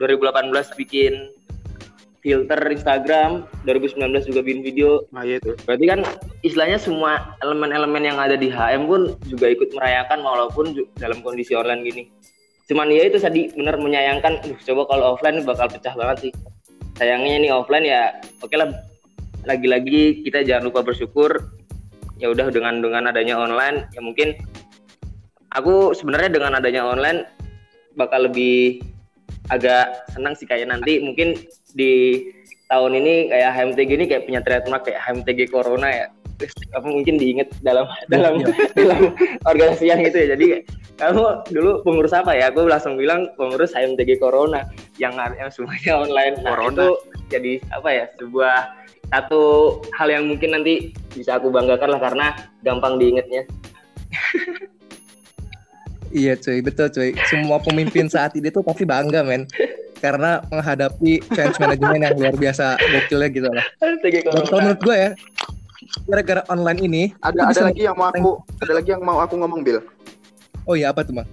[0.00, 1.32] 2018 bikin
[2.22, 5.02] filter Instagram 2019 juga bikin video.
[5.10, 5.58] Nah iya itu.
[5.66, 6.00] Berarti kan
[6.46, 11.82] istilahnya semua elemen-elemen yang ada di HM pun juga ikut merayakan walaupun dalam kondisi online
[11.82, 12.02] gini.
[12.70, 16.32] Cuman ya itu tadi benar menyayangkan "Duh, coba kalau offline bakal pecah banget sih.
[16.96, 18.70] Sayangnya ini offline ya oke lah.
[19.42, 21.58] Lagi-lagi kita jangan lupa bersyukur
[22.22, 24.38] ya udah dengan dengan adanya online ya mungkin
[25.50, 27.26] aku sebenarnya dengan adanya online
[27.98, 28.78] bakal lebih
[29.50, 31.34] agak senang sih kayak nanti mungkin
[31.74, 32.22] di
[32.70, 36.06] tahun ini kayak HMTG ini kayak punya trademark kayak HMTG Corona ya.
[36.74, 38.42] Apa mungkin diinget dalam dalam
[38.78, 39.14] dalam
[39.46, 40.26] organisasian gitu ya.
[40.34, 40.46] Jadi
[40.98, 42.50] kamu dulu pengurus apa ya?
[42.50, 46.34] Aku langsung bilang pengurus HMTG Corona yang yang semuanya online.
[46.42, 46.72] Nah, Corona.
[46.72, 46.88] itu
[47.30, 48.04] jadi apa ya?
[48.18, 49.42] Sebuah satu
[49.92, 52.26] hal yang mungkin nanti bisa aku banggakan lah karena
[52.64, 53.44] gampang diingetnya
[56.12, 57.10] Iya cuy, betul cuy.
[57.32, 59.48] Semua pemimpin saat ini tuh pasti bangga men.
[59.96, 63.64] Karena menghadapi change management yang luar biasa gokilnya gitu lah.
[63.80, 63.96] Dan
[64.48, 65.10] kalau menurut gue ya,
[66.06, 69.60] gara-gara online ini, ada ada lagi yang mau aku ada lagi yang mau aku ngomong
[69.66, 69.78] Bil
[70.62, 71.28] Oh iya apa tuh Mang?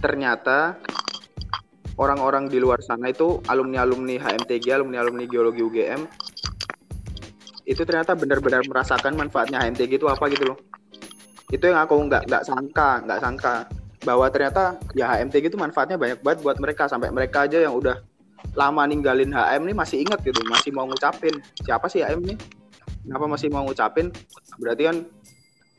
[0.00, 0.80] ternyata
[2.00, 6.08] orang-orang di luar sana itu alumni-alumni HMTG, alumni-alumni geologi UGM
[7.68, 10.58] itu ternyata benar-benar merasakan manfaatnya HMTG itu apa gitu loh
[11.50, 13.54] itu yang aku nggak nggak sangka nggak sangka.
[14.00, 16.88] Bahwa ternyata ya HMTG itu manfaatnya banyak banget buat mereka.
[16.88, 18.00] Sampai mereka aja yang udah
[18.56, 21.36] lama ninggalin HM nih masih inget gitu masih mau ngucapin.
[21.60, 22.38] Siapa sih HM nih?
[23.04, 24.08] Kenapa masih mau ngucapin?
[24.56, 24.96] Berarti kan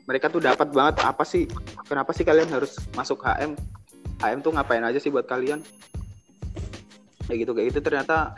[0.06, 1.50] mereka tuh dapat banget apa sih?
[1.88, 3.58] Kenapa sih kalian harus masuk HM
[4.22, 5.64] HM tuh ngapain aja sih buat kalian?
[7.26, 8.34] Kayak gitu kayak gitu ternyata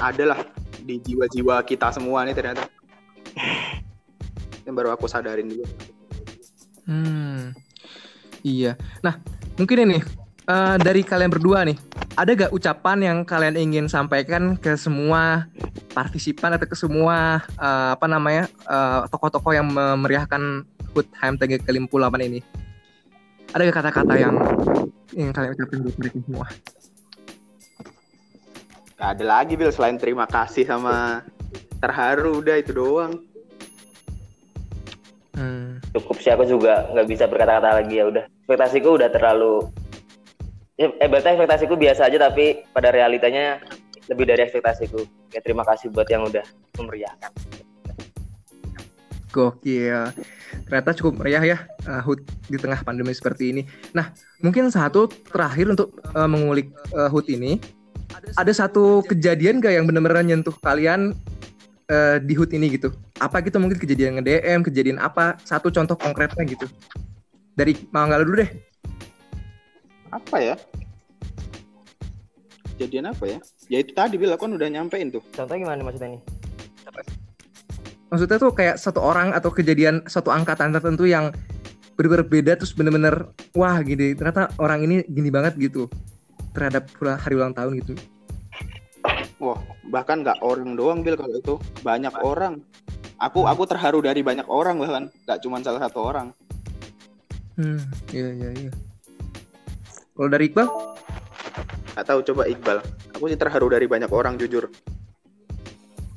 [0.00, 0.40] adalah
[0.84, 2.68] di jiwa-jiwa kita semua nih ternyata
[4.64, 5.68] yang baru aku sadarin juga
[6.84, 7.56] Hmm.
[8.44, 8.76] Iya.
[9.00, 9.16] Nah,
[9.56, 9.98] mungkin ini
[10.48, 11.80] uh, dari kalian berdua nih,
[12.14, 15.48] ada gak ucapan yang kalian ingin sampaikan ke semua
[15.96, 22.40] partisipan atau ke semua uh, apa namanya uh, tokoh-tokoh yang memeriahkan HUT HMTG ke-58 ini?
[23.56, 24.34] Ada gak kata-kata yang
[25.16, 26.46] yang kalian ucapin buat mereka semua?
[28.94, 31.24] Gak ada lagi Bil selain terima kasih sama
[31.80, 33.33] terharu udah itu doang.
[35.94, 39.70] Cukup sih aku juga nggak bisa berkata-kata lagi ya udah ekspektasiku udah terlalu
[40.74, 43.62] ya, eh berarti ekspektasiku biasa aja tapi pada realitanya
[44.10, 46.42] lebih dari ekspektasiku ya terima kasih buat yang udah
[46.76, 47.30] memeriahkan
[49.34, 50.14] Gokil.
[50.70, 51.58] Ternyata cukup meriah ya
[51.90, 52.06] uh,
[52.46, 53.62] di tengah pandemi seperti ini.
[53.90, 57.58] Nah, mungkin satu terakhir untuk uh, mengulik uh, ini.
[58.38, 61.18] Ada satu kejadian gak yang benar-benar nyentuh kalian
[61.90, 62.94] uh, di HUT ini gitu?
[63.24, 65.40] Apa gitu mungkin kejadian nge-DM, kejadian apa?
[65.48, 66.68] Satu contoh konkretnya gitu.
[67.56, 68.50] Dari Manggala dulu deh.
[70.12, 70.54] Apa ya?
[72.76, 73.38] Kejadian apa ya?
[73.72, 75.24] Ya itu tadi Bil aku kan udah nyampein tuh.
[75.32, 76.22] contohnya gimana maksudnya nih
[78.12, 81.32] Maksudnya tuh kayak satu orang atau kejadian satu angkatan tertentu yang
[81.96, 85.90] bener-bener beda terus bener-bener wah gini ternyata orang ini gini banget gitu
[86.54, 87.94] terhadap hari ulang tahun gitu.
[89.42, 89.58] Wah,
[89.90, 92.62] bahkan nggak orang doang Bil kalau itu banyak orang.
[93.22, 96.34] Aku aku terharu dari banyak orang bahkan nggak cuma salah satu orang.
[97.54, 97.78] Hmm,
[98.10, 98.72] iya iya iya.
[100.14, 100.66] Kalau dari Iqbal?
[101.94, 102.78] Gak tahu coba Iqbal.
[103.14, 104.66] Aku sih terharu dari banyak orang jujur.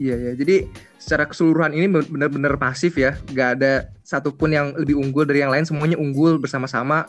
[0.01, 0.31] Iya ya.
[0.33, 0.65] Jadi
[0.97, 3.17] secara keseluruhan ini benar-benar pasif ya.
[3.33, 5.65] Gak ada satupun yang lebih unggul dari yang lain.
[5.65, 7.05] Semuanya unggul bersama-sama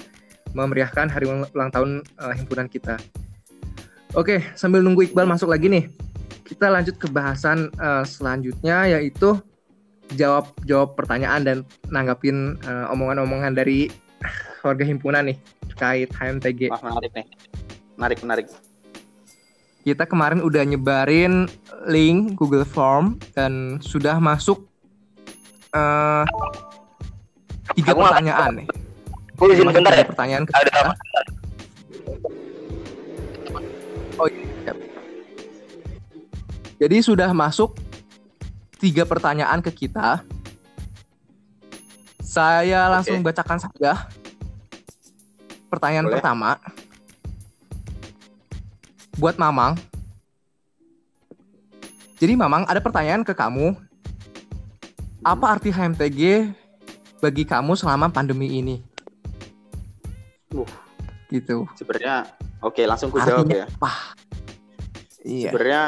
[0.53, 2.96] memeriahkan hari ulang tahun uh, himpunan kita.
[4.16, 5.92] Oke, sambil nunggu Iqbal masuk lagi nih,
[6.48, 9.37] kita lanjut ke bahasan uh, selanjutnya yaitu
[10.16, 11.57] jawab jawab pertanyaan dan
[11.92, 13.92] nanggapin uh, omongan-omongan dari
[14.64, 15.37] warga himpunan nih
[15.75, 16.73] terkait HMTG.
[16.73, 17.27] Wah menarik nih.
[17.99, 18.47] Menarik menarik.
[19.85, 21.49] Kita kemarin udah nyebarin
[21.88, 24.68] link Google Form dan sudah masuk
[25.73, 26.25] uh,
[27.77, 28.66] tiga Aku pertanyaan nih.
[29.38, 30.92] aku izin bentar ya Pertanyaan ke ada kita.
[34.18, 34.75] Oh iya.
[36.79, 37.75] Jadi sudah masuk
[38.79, 40.23] tiga pertanyaan ke kita.
[42.23, 44.07] Saya langsung bacakan saja.
[45.69, 46.14] Pertanyaan Boleh.
[46.19, 46.51] pertama.
[49.19, 49.75] Buat Mamang.
[52.19, 53.75] Jadi Mamang ada pertanyaan ke kamu.
[55.27, 56.55] Apa arti HMTG
[57.19, 58.77] bagi kamu selama pandemi ini?
[60.55, 60.67] Uh.
[61.29, 61.67] Gitu.
[61.77, 62.25] Sebenarnya
[62.62, 63.67] oke langsung ku jawab ya.
[63.69, 64.17] apa?
[65.27, 65.51] Iya.
[65.53, 65.83] Sebenarnya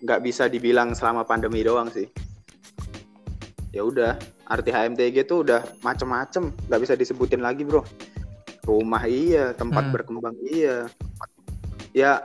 [0.00, 2.08] nggak bisa dibilang selama pandemi doang sih.
[3.70, 4.18] Ya udah,
[4.50, 7.86] arti HMTG itu udah macem-macem, nggak bisa disebutin lagi bro.
[8.66, 9.94] Rumah iya, tempat Hmm.
[9.94, 10.90] berkembang iya.
[11.94, 12.24] Ya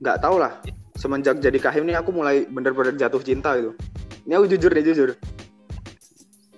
[0.00, 0.56] nggak tau lah.
[0.96, 3.76] Semenjak jadi kahim nih aku mulai bener-bener jatuh cinta gitu.
[4.24, 5.10] Ini aku jujur nih jujur.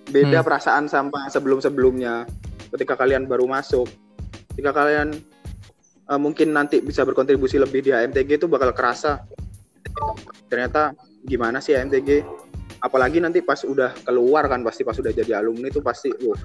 [0.09, 0.47] Beda Hmm.
[0.47, 2.23] perasaan sama sebelum-sebelumnya.
[2.71, 3.89] Ketika kalian baru masuk,
[4.55, 5.19] ketika kalian
[6.09, 9.21] eh, mungkin nanti bisa berkontribusi lebih di HMTG itu bakal kerasa
[10.49, 12.25] ternyata gimana sih HMTG
[12.81, 16.39] apalagi nanti pas udah keluar kan pasti pas udah jadi alumni itu pasti wah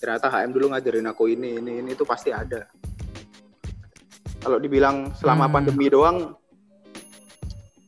[0.00, 2.64] ternyata HM dulu ngajarin aku ini ini ini itu pasti ada
[4.40, 5.54] kalau dibilang selama Hmm.
[5.60, 6.32] pandemi doang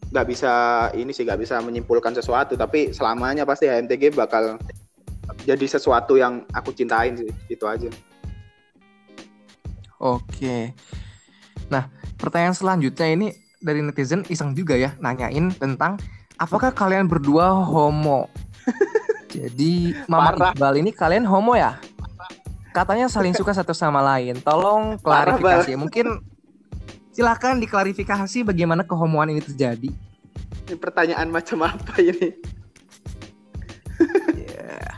[0.08, 0.52] nggak bisa
[0.96, 4.56] ini sih nggak bisa menyimpulkan sesuatu tapi selamanya pasti HMTG bakal
[5.44, 7.88] jadi sesuatu yang aku cintain sih itu aja
[9.98, 10.78] Oke.
[11.74, 11.90] Nah,
[12.22, 13.28] pertanyaan selanjutnya ini
[13.58, 15.98] dari netizen iseng juga ya nanyain tentang
[16.38, 18.30] apakah kalian berdua homo?
[19.34, 20.52] Jadi Mama Parah.
[20.54, 21.76] Iqbal ini kalian homo ya?
[22.72, 24.38] Katanya saling suka satu sama lain.
[24.40, 25.74] Tolong Parah, klarifikasi.
[25.76, 26.06] Mungkin
[27.12, 29.90] silakan diklarifikasi bagaimana kehomoan ini terjadi.
[30.68, 32.36] ini pertanyaan macam apa ini
[34.46, 34.94] Ya.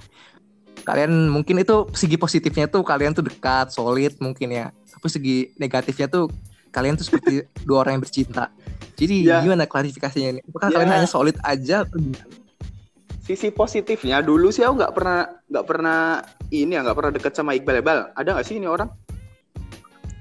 [0.84, 4.68] Kalian mungkin itu segi positifnya tuh kalian tuh dekat, solid mungkin ya.
[4.92, 6.28] Tapi segi negatifnya tuh
[6.70, 8.50] kalian tuh seperti dua orang yang bercinta.
[8.96, 9.40] Jadi Ya.
[9.42, 10.40] gimana klarifikasinya ini?
[10.46, 10.74] Apakah Ya.
[10.78, 12.26] kalian hanya solid aja atau gimana?
[13.20, 16.18] sisi positifnya dulu sih aku nggak pernah nggak pernah
[16.50, 18.90] ini ya nggak pernah deket sama Iqbal Iqbal ada nggak sih ini orang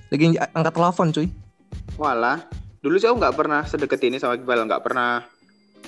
[0.10, 1.28] Lagi angkat telepon cuy.
[2.02, 2.42] Walah,
[2.82, 5.22] dulu sih aku nggak pernah sedekat ini sama Iqbal, nggak pernah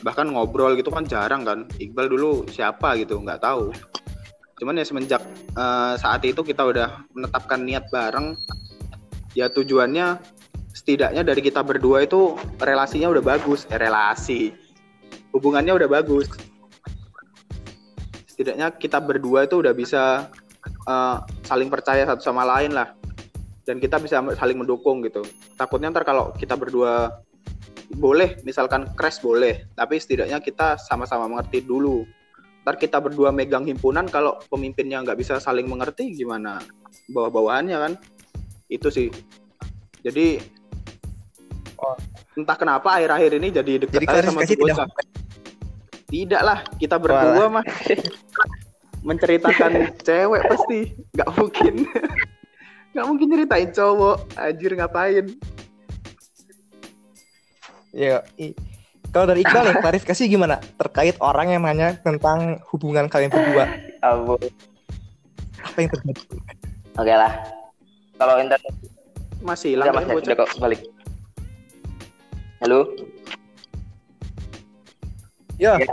[0.05, 1.65] bahkan ngobrol gitu kan jarang kan.
[1.81, 3.73] Iqbal dulu siapa gitu, nggak tahu.
[4.61, 5.25] Cuman ya semenjak
[5.57, 8.37] eh, saat itu kita udah menetapkan niat bareng,
[9.33, 10.21] ya tujuannya
[10.71, 14.55] setidaknya dari kita berdua itu relasinya udah bagus, eh, relasi
[15.35, 16.27] hubungannya udah bagus.
[18.27, 20.31] Setidaknya kita berdua itu udah bisa
[20.65, 22.95] eh, saling percaya satu sama lain lah
[23.65, 25.21] dan kita bisa saling mendukung gitu.
[25.55, 27.21] Takutnya ntar kalau kita berdua
[27.91, 32.07] boleh, misalkan crash boleh, tapi setidaknya kita sama-sama mengerti dulu.
[32.63, 36.61] Ntar kita berdua megang himpunan, kalau pemimpinnya nggak bisa saling mengerti gimana
[37.11, 37.93] bawah-bawahannya kan?
[38.71, 39.11] Itu sih.
[40.01, 40.39] Jadi
[42.33, 44.87] entah kenapa akhir-akhir ini jadi dekat Jadi aja sama klarifikasi tuh tidak bocah.
[46.11, 47.63] Tidak lah, kita berdua mah
[49.01, 49.71] menceritakan
[50.07, 50.79] cewek pasti
[51.11, 51.73] nggak mungkin
[52.91, 55.25] nggak mungkin ceritain cowok anjir ngapain
[57.91, 58.55] Ya, i-
[59.11, 63.67] kalau dari Iqbal nih, klarifikasi gimana terkait orang yang nanya tentang hubungan kalian berdua?
[63.99, 64.39] Abu.
[65.59, 66.23] Apa yang terjadi?
[66.95, 67.35] Oke lah.
[68.15, 68.71] Kalau internet
[69.43, 70.79] masih hilang ya, bocah udah kok balik.
[72.61, 72.93] Halo.
[75.57, 75.85] Ya, Ya.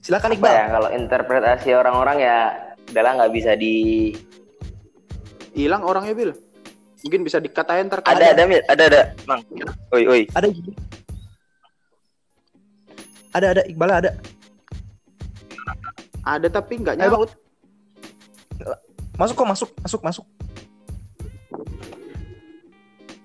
[0.00, 0.52] silakan Apa Iqbal.
[0.54, 2.36] ya kalau interpretasi orang-orang ya
[2.88, 4.16] udahlah nggak bisa di
[5.52, 6.32] hilang orangnya bil
[6.98, 8.64] mungkin bisa dikatain ntar ada ada Mil.
[8.64, 9.44] ada ada mang
[9.92, 10.48] oi oi Ada
[13.30, 14.10] ada ada Iqbal ada.
[16.22, 17.32] ada tapi nggak nyaut
[19.14, 20.24] Masuk kok masuk masuk masuk.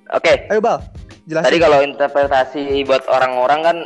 [0.10, 0.84] oke Ayo Bal,
[1.28, 1.46] jelasin.
[1.48, 3.78] tadi kalau interpretasi buat orang-orang kan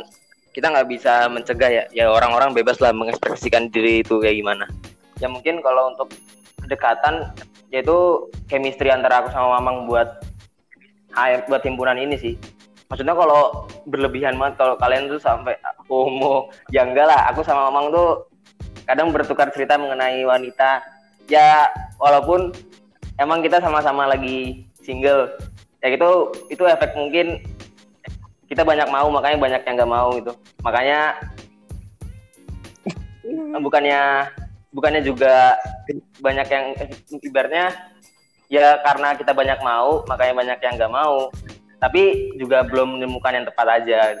[0.54, 1.84] kita nggak bisa mencegah ya.
[1.94, 4.66] Ya orang-orang bebas lah mengekspresikan diri itu kayak gimana.
[5.22, 6.10] Ya mungkin kalau untuk
[6.58, 7.30] kedekatan
[7.70, 10.08] yaitu chemistry antara aku sama Mamang buat
[11.46, 12.34] buat himpunan ini sih.
[12.88, 15.54] Maksudnya kalau berlebihan banget kalau kalian tuh sampai
[15.86, 17.30] homo ya enggak lah.
[17.30, 18.26] Aku sama Mamang tuh
[18.88, 20.82] kadang bertukar cerita mengenai wanita.
[21.28, 21.68] Ya
[22.00, 22.50] walaupun
[23.20, 25.36] emang kita sama-sama lagi single
[25.78, 27.42] ya gitu itu efek mungkin
[28.48, 30.32] kita banyak mau makanya banyak yang nggak mau gitu.
[30.64, 31.00] Makanya
[33.60, 34.00] bukannya
[34.72, 35.60] bukannya juga
[36.24, 36.64] banyak yang
[37.20, 37.76] ibaratnya
[38.48, 41.28] ya karena kita banyak mau makanya banyak yang nggak mau.
[41.78, 44.16] Tapi juga belum menemukan yang tepat aja.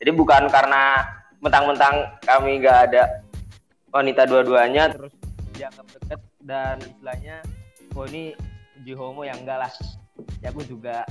[0.00, 1.04] Jadi bukan karena
[1.38, 3.22] mentang-mentang kami nggak ada
[3.94, 5.12] wanita dua-duanya terus
[5.54, 7.36] dianggap deket dan istilahnya
[7.94, 8.34] oh ini
[8.82, 9.72] uji homo yang enggak lah
[10.38, 11.02] ya aku juga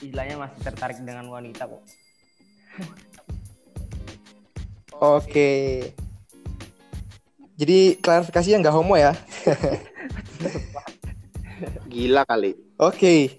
[0.00, 1.82] istilahnya masih tertarik dengan wanita kok
[5.00, 5.80] Oke.
[7.56, 9.16] Jadi klarifikasi yang nggak homo ya.
[11.92, 13.36] gila kali Oke.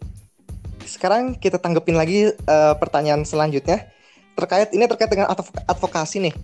[0.86, 3.89] Sekarang kita tanggepin lagi eh, pertanyaan selanjutnya.
[4.34, 6.36] Terkait ini terkait dengan adv- advokasi nih.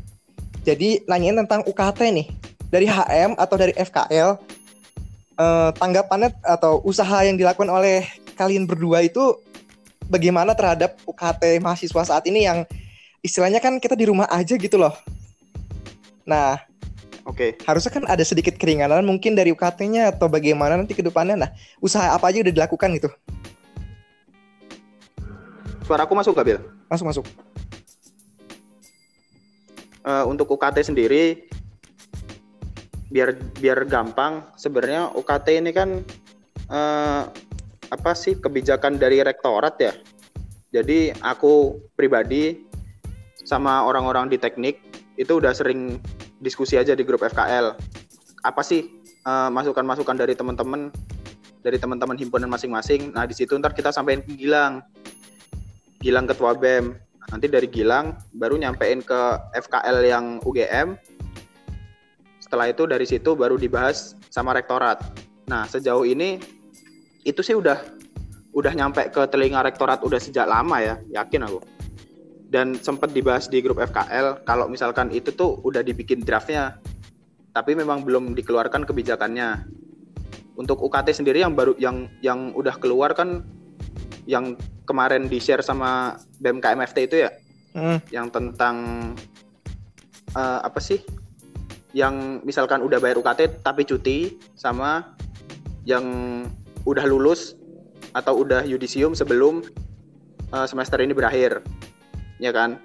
[0.66, 2.28] Jadi nanyain tentang UKT nih.
[2.70, 4.38] Dari HM atau dari FKL
[5.38, 8.06] eh, tanggapannya atau usaha yang dilakukan oleh
[8.38, 9.42] kalian berdua itu
[10.06, 12.64] bagaimana terhadap UKT mahasiswa saat ini yang
[13.26, 14.94] istilahnya kan kita di rumah aja gitu loh.
[16.24, 16.62] Nah,
[17.26, 21.36] oke harusnya kan ada sedikit keringanan mungkin dari UKT-nya atau bagaimana nanti ke depannya.
[21.36, 21.50] Nah,
[21.82, 23.10] usaha apa aja udah dilakukan gitu.
[25.88, 26.60] suaraku masuk gak bil
[26.92, 27.26] Masuk masuk.
[30.08, 31.48] Eh, untuk UKT sendiri
[33.08, 36.04] biar biar gampang sebenarnya UKT ini kan
[36.72, 37.24] eh,
[37.90, 39.94] apa sih kebijakan dari rektorat ya?
[40.72, 42.68] Jadi aku pribadi
[43.48, 44.84] sama orang-orang di teknik
[45.16, 45.98] itu udah sering
[46.44, 47.74] diskusi aja di grup FKL
[48.48, 48.88] apa sih
[49.28, 50.94] eh, masukan-masukan dari teman-teman
[51.66, 53.12] dari teman-teman himpunan masing-masing?
[53.12, 54.80] Nah di situ ntar kita sampein ke Gilang.
[56.00, 56.96] Gilang ketua BEM
[57.28, 59.22] nanti dari Gilang baru nyampein ke
[59.52, 60.96] FKL yang UGM
[62.40, 65.04] setelah itu dari situ baru dibahas sama rektorat.
[65.52, 66.40] Nah sejauh ini
[67.28, 67.84] itu sih udah
[68.56, 71.60] udah nyampe ke telinga rektorat udah sejak lama ya yakin aku.
[72.48, 76.80] Dan sempat dibahas di grup FKL kalau misalkan itu tuh udah dibikin draftnya
[77.52, 79.68] tapi memang belum dikeluarkan kebijakannya.
[80.58, 83.46] Untuk UKT sendiri yang baru yang yang udah keluar kan
[84.26, 84.58] yang
[84.90, 87.30] kemarin di share sama BMKMFT itu ya?
[87.78, 88.76] Hmm, yang tentang
[90.34, 90.98] eh, apa sih?
[91.94, 95.14] Yang misalkan udah bayar UKT tapi cuti sama
[95.86, 96.06] yang
[96.88, 97.60] udah lulus
[98.16, 99.60] atau udah yudisium sebelum
[100.56, 101.60] eh, semester ini berakhir
[102.40, 102.80] ya kan?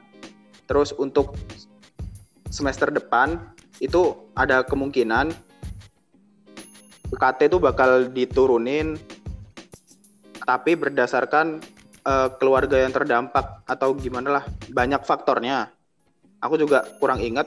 [0.67, 1.39] Terus untuk
[2.51, 3.39] semester depan
[3.79, 5.31] itu ada kemungkinan
[7.13, 8.97] UKT itu bakal diturunin
[10.43, 11.61] tapi berdasarkan
[12.03, 15.71] uh, keluarga yang terdampak atau gimana lah banyak faktornya.
[16.43, 17.47] Aku juga kurang ingat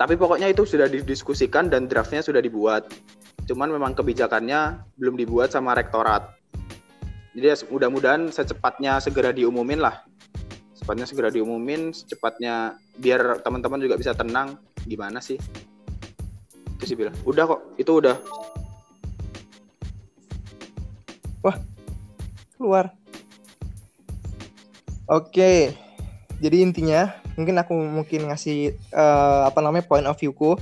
[0.00, 2.88] tapi pokoknya itu sudah didiskusikan dan draftnya sudah dibuat
[3.48, 6.32] cuman memang kebijakannya belum dibuat sama rektorat.
[7.36, 10.02] Jadi ya, mudah-mudahan secepatnya segera diumumin lah.
[10.74, 14.58] Secepatnya segera diumumin secepatnya biar teman-teman juga bisa tenang.
[14.84, 15.38] Gimana sih?
[16.76, 18.16] Itu sih bilang udah kok itu udah.
[21.46, 21.56] Wah
[22.58, 22.92] keluar.
[25.06, 25.76] Oke
[26.40, 30.56] jadi intinya mungkin aku mungkin ngasih uh, apa namanya point of view-ku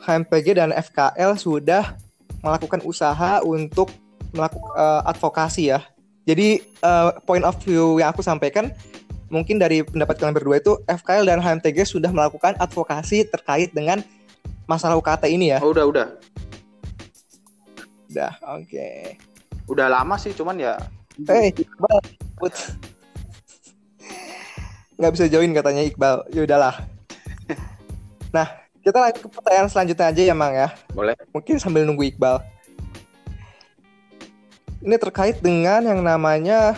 [0.00, 1.96] HMPG dan FKL sudah
[2.40, 3.92] melakukan usaha untuk
[4.32, 5.84] melakukan uh, advokasi ya
[6.28, 8.70] jadi uh, point of view yang aku sampaikan
[9.32, 14.02] mungkin dari pendapat kalian berdua itu FKL dan HMTG sudah melakukan advokasi terkait dengan
[14.70, 15.58] masalah UKT ini ya?
[15.58, 16.06] Oh, udah, udah.
[18.10, 18.66] Udah, oke.
[18.66, 19.18] Okay.
[19.70, 20.74] Udah lama sih, cuman ya.
[21.26, 21.98] Hei, Iqbal,
[22.38, 22.54] put.
[24.98, 26.16] Nggak bisa join katanya Iqbal.
[26.34, 26.74] Ya udahlah.
[28.36, 30.68] nah, kita lanjut ke pertanyaan selanjutnya aja ya, Mang ya.
[30.96, 31.16] Boleh.
[31.36, 32.40] Mungkin sambil nunggu Iqbal.
[34.80, 36.72] Ini terkait dengan yang namanya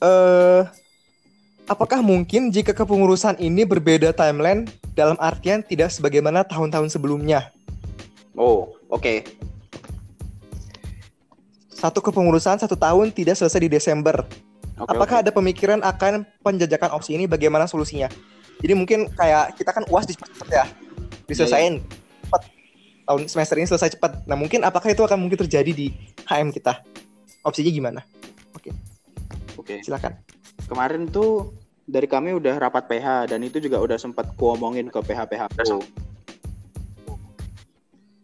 [0.00, 0.62] eh uh,
[1.68, 4.64] apakah mungkin jika kepengurusan ini berbeda timeline
[4.96, 7.52] dalam artian tidak sebagaimana tahun-tahun sebelumnya.
[8.32, 9.04] Oh, oke.
[9.04, 9.18] Okay.
[11.68, 14.24] Satu kepengurusan satu tahun tidak selesai di Desember.
[14.80, 15.24] Okay, Apakah okay.
[15.28, 17.28] ada pemikiran akan penjajakan opsi ini?
[17.28, 18.08] Bagaimana solusinya?
[18.60, 20.12] Jadi mungkin kayak kita kan uas di
[20.52, 20.68] ya,
[21.30, 22.22] diselesain yeah, yeah.
[22.26, 22.42] cepat.
[23.06, 24.26] Tahun semester ini selesai cepat.
[24.26, 25.94] Nah mungkin apakah itu akan mungkin terjadi di
[26.26, 26.82] HM kita?
[27.46, 28.00] Opsinya gimana?
[28.54, 28.70] Oke.
[28.70, 28.72] Okay.
[29.54, 29.66] Oke.
[29.66, 29.78] Okay.
[29.86, 30.18] Silakan.
[30.66, 31.54] Kemarin tuh
[31.90, 35.82] dari kami udah rapat PH dan itu juga udah sempat kuomongin ke PH PH aku.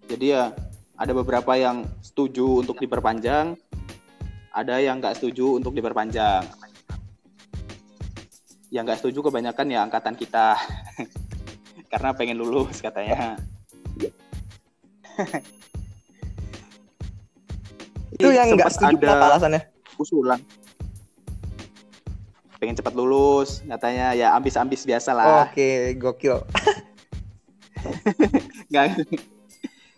[0.07, 0.54] Jadi ya
[0.94, 3.59] ada beberapa yang setuju untuk diperpanjang,
[4.54, 6.46] ada yang nggak setuju untuk diperpanjang.
[8.70, 10.57] Yang nggak setuju kebanyakan ya angkatan kita,
[11.89, 13.37] karena pengen lulus katanya.
[18.16, 19.62] itu yang nggak setuju ada apa alasannya?
[19.97, 20.41] Usulan
[22.57, 25.47] pengen cepat lulus katanya ya ambis-ambis biasa lah.
[25.49, 26.41] Oke, okay, gokil.
[28.72, 28.97] Gak.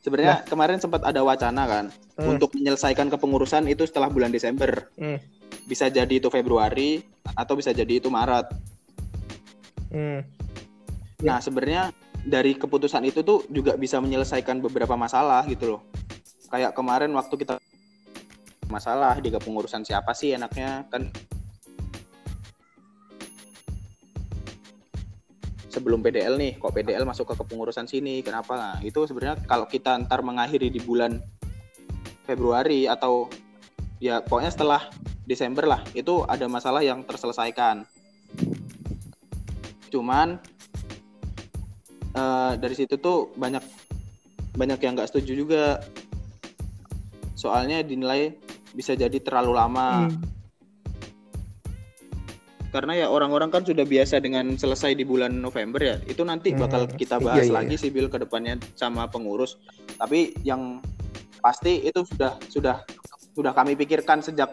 [0.02, 0.46] Sebenarnya nah.
[0.46, 1.84] kemarin sempat ada wacana kan
[2.18, 2.28] hmm.
[2.28, 4.90] untuk menyelesaikan kepengurusan itu setelah bulan Desember.
[4.98, 5.16] Hmm.
[5.64, 7.00] Bisa jadi itu Februari
[7.32, 8.46] atau bisa jadi itu Maret.
[9.88, 10.20] Hmm.
[11.18, 11.90] Nah, sebenarnya
[12.22, 15.82] dari keputusan itu tuh juga bisa menyelesaikan beberapa masalah gitu loh.
[16.46, 17.58] Kayak kemarin waktu kita
[18.70, 21.10] masalah di kepengurusan siapa sih enaknya kan?
[25.68, 28.54] Sebelum PDL nih kok PDL masuk ke kepengurusan sini kenapa?
[28.54, 31.18] Nah itu sebenarnya kalau kita ntar mengakhiri di bulan
[32.24, 33.26] Februari atau
[33.98, 34.82] ya pokoknya setelah
[35.26, 37.84] Desember lah itu ada masalah yang terselesaikan.
[39.92, 40.38] Cuman
[42.14, 43.64] uh, dari situ tuh banyak
[44.54, 45.64] banyak yang nggak setuju juga.
[47.38, 48.34] Soalnya dinilai
[48.74, 50.08] bisa jadi terlalu lama.
[50.08, 50.20] Hmm.
[52.68, 56.60] Karena ya orang-orang kan sudah biasa dengan selesai di bulan November ya itu nanti hmm,
[56.60, 57.56] bakal kita iya, bahas iya, iya.
[57.64, 59.56] lagi sih Bill ke depannya sama pengurus.
[59.96, 60.84] Tapi yang
[61.40, 62.76] pasti itu sudah sudah
[63.32, 64.52] sudah kami pikirkan sejak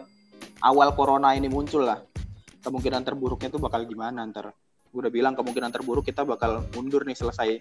[0.64, 2.00] awal corona ini muncul lah.
[2.64, 4.50] Kemungkinan terburuknya itu bakal gimana ntar
[4.96, 7.60] gue udah bilang kemungkinan terburuk kita bakal mundur nih selesai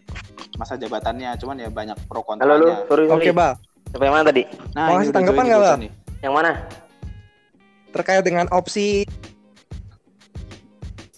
[0.55, 1.35] masa jabatannya.
[1.35, 2.55] Cuman ya banyak pro kontranya.
[2.55, 2.71] Halo lu.
[2.87, 3.55] Sorry, oke bang
[3.91, 4.43] sampai mana tadi?
[4.71, 5.81] Nah mau kasih tanggapan nggak bang
[6.23, 6.51] yang mana?
[7.91, 9.03] Terkait dengan opsi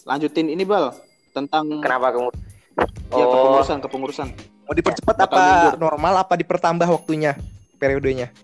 [0.06, 0.94] lanjutin ini bal
[1.36, 2.30] tentang kenapa kamu
[3.12, 3.30] ya oh.
[3.30, 4.28] kepengurusan kepengurusan.
[4.66, 5.78] Mau dipercepat ya, apa mundur.
[5.86, 7.38] normal apa dipertambah waktunya
[7.78, 8.34] periodenya?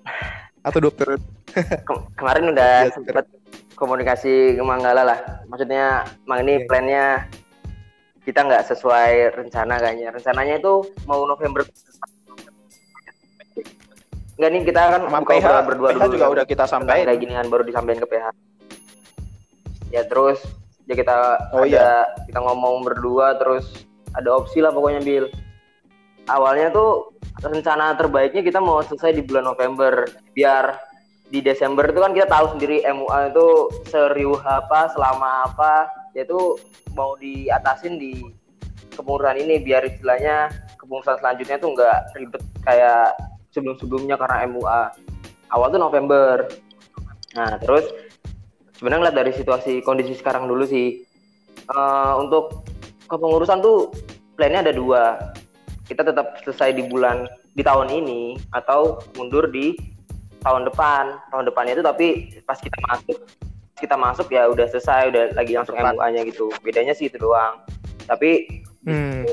[0.63, 1.27] Atau dua periode?
[1.87, 3.27] Ke kemarin udah ya, sempat
[3.79, 5.19] komunikasi ke Manggala lah.
[5.47, 6.67] Maksudnya Mang ini ya.
[6.67, 7.05] plannya
[8.25, 10.09] kita nggak sesuai rencana kayaknya.
[10.11, 11.63] Rencananya itu mau November
[14.35, 16.35] Enggak nih kita kan Sama PH, berdua PH dulu juga kan.
[16.35, 18.27] udah kita sampaikan kayak gini kan baru disampaikan ke PH
[19.95, 20.43] ya terus
[20.91, 21.17] ya kita
[21.55, 22.03] oh, ada iya.
[22.27, 25.31] kita ngomong berdua terus ada opsi lah pokoknya Bill
[26.27, 30.09] awalnya tuh rencana terbaiknya kita mau selesai di bulan November.
[30.33, 30.79] Biar
[31.29, 33.49] di Desember itu kan kita tahu sendiri MUA itu
[33.91, 36.39] seriuh apa selama apa yaitu
[36.95, 38.23] mau diatasin di
[38.95, 43.19] kepengurusan ini biar istilahnya kepengurusan selanjutnya tuh nggak ribet kayak
[43.51, 44.83] sebelum-sebelumnya karena MUA
[45.55, 46.47] awal tuh November.
[47.35, 47.91] Nah terus
[48.79, 51.03] sebenarnya ngeliat dari situasi kondisi sekarang dulu sih
[51.71, 52.67] uh, untuk
[53.11, 53.91] kepengurusan tuh
[54.39, 55.35] plannya ada dua.
[55.85, 59.77] Kita tetap selesai di bulan di tahun ini atau mundur di
[60.43, 61.17] tahun depan.
[61.31, 62.07] Tahun depannya itu tapi
[62.43, 63.19] pas kita masuk
[63.79, 66.51] kita masuk ya udah selesai udah lagi langsung MUA-nya gitu.
[66.63, 67.63] Bedanya sih itu doang.
[68.07, 69.25] Tapi Hmm.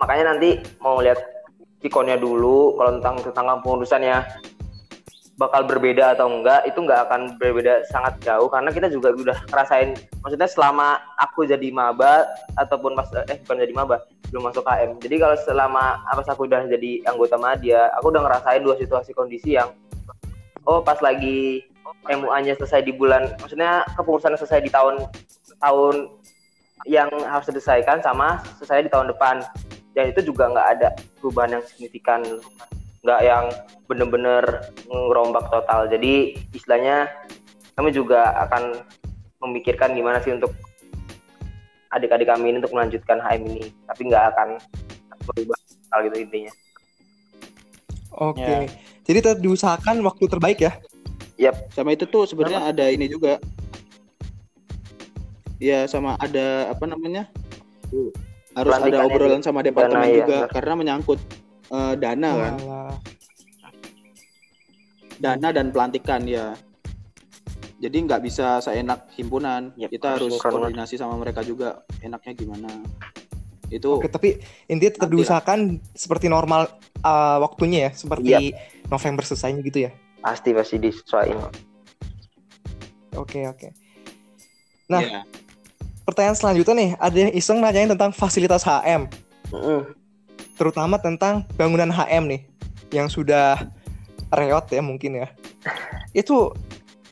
[0.00, 1.20] makanya nanti mau lihat
[1.84, 4.24] ikonnya dulu kalau tentang tentang pengurusannya
[5.38, 9.94] bakal berbeda atau enggak itu enggak akan berbeda sangat jauh karena kita juga udah ngerasain
[10.24, 12.26] maksudnya selama aku jadi maba
[12.58, 14.02] ataupun pas eh bukan jadi maba
[14.34, 18.66] belum masuk KM jadi kalau selama pas aku udah jadi anggota media aku udah ngerasain
[18.66, 19.70] dua situasi kondisi yang
[20.66, 21.62] oh pas lagi
[22.08, 25.08] MUA-nya selesai di bulan maksudnya kepengurusannya selesai di tahun
[25.60, 25.94] tahun
[26.86, 29.42] yang harus diselesaikan sama selesai di tahun depan
[29.96, 32.22] dan itu juga nggak ada perubahan yang signifikan
[33.02, 33.44] nggak yang
[33.90, 34.42] bener-bener
[34.86, 37.10] ngerombak total jadi istilahnya
[37.74, 38.78] kami juga akan
[39.42, 40.54] memikirkan gimana sih untuk
[41.94, 44.48] adik-adik kami ini untuk melanjutkan HM ini tapi nggak akan
[45.24, 45.58] berubah
[45.94, 46.52] hal gitu intinya
[48.18, 48.42] Oke.
[48.42, 48.66] Ya.
[49.06, 50.72] Jadi tetap diusahakan waktu terbaik ya.
[51.38, 53.38] Yap, Sama itu tuh sebenarnya ada ini juga.
[55.58, 57.26] Ya sama ada apa namanya?
[58.54, 60.50] Harus ada Pelantikannya obrolan sama departemen Dana, ya, juga benar.
[60.54, 61.20] karena menyangkut
[61.70, 62.54] eh, dana kan,
[65.18, 66.54] dana dan pelantikan ya.
[67.78, 69.70] Jadi nggak bisa seenak himpunan.
[69.78, 71.86] Ya, Kita harus sinkron, koordinasi sama mereka juga.
[72.02, 72.70] Enaknya gimana?
[73.70, 75.14] Itu Oke, tapi intinya tetap lah.
[75.14, 76.66] diusahakan seperti normal
[77.06, 78.58] uh, waktunya ya, seperti Iya.
[78.90, 79.94] November selesainya gitu ya.
[80.22, 81.68] Pasti pasti disesuaikan
[83.18, 83.74] Oke, oke.
[84.86, 85.22] Nah, ya.
[86.06, 89.10] pertanyaan selanjutnya nih, ada yang iseng nanyain tentang fasilitas HM,
[89.50, 89.92] Mm-mm.
[90.54, 92.40] terutama tentang bangunan HM nih,
[92.94, 93.68] yang sudah
[94.30, 95.28] reot ya mungkin ya.
[96.14, 96.54] Itu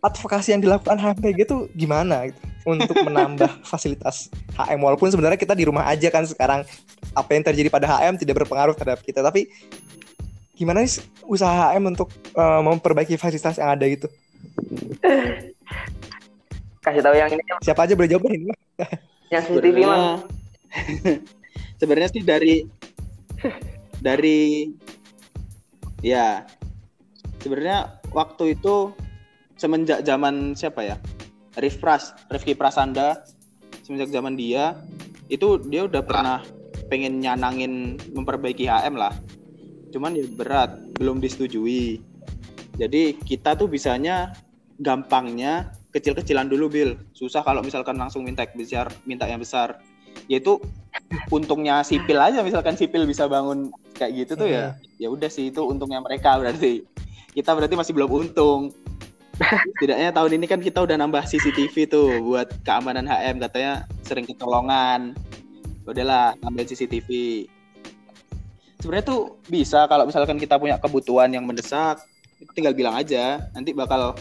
[0.00, 5.66] advokasi yang dilakukan HMPG itu gimana gitu, untuk menambah fasilitas HM walaupun sebenarnya kita di
[5.66, 6.62] rumah aja kan sekarang
[7.12, 9.50] apa yang terjadi pada HM tidak berpengaruh terhadap kita tapi
[10.56, 14.08] gimana sih usaha HM untuk uh, memperbaiki fasilitas yang ada gitu?
[16.80, 17.42] Kasih tahu yang ini.
[17.60, 18.48] Siapa aja boleh jawab ini?
[19.28, 20.24] Yang CCTV mah.
[20.72, 21.14] Sebenarnya
[21.80, 22.54] sebenarnya sih dari
[24.00, 24.70] dari
[26.00, 26.48] ya
[27.44, 28.96] sebenarnya waktu itu
[29.60, 30.96] semenjak zaman siapa ya?
[31.60, 33.24] Rif Pras Rifki Prasanda
[33.84, 34.76] semenjak zaman dia
[35.28, 36.40] itu dia udah pernah
[36.86, 39.12] pengen nyanangin memperbaiki HM lah
[39.96, 42.04] cuman ya berat belum disetujui.
[42.76, 44.36] Jadi kita tuh bisanya
[44.76, 49.80] gampangnya kecil-kecilan dulu Bill susah kalau misalkan langsung minta yang besar minta yang besar.
[50.28, 50.60] Yaitu
[51.32, 55.64] untungnya sipil aja misalkan sipil bisa bangun kayak gitu tuh ya ya udah sih itu
[55.64, 56.84] untungnya mereka berarti.
[57.32, 58.76] Kita berarti masih belum untung.
[59.76, 65.12] Setidaknya tahun ini kan kita udah nambah CCTV tuh buat keamanan HM katanya sering ketolongan
[65.86, 67.08] udahlah tambahin CCTV
[68.86, 71.98] sebenarnya tuh bisa kalau misalkan kita punya kebutuhan yang mendesak
[72.54, 73.42] tinggal bilang aja.
[73.50, 74.14] Nanti bakal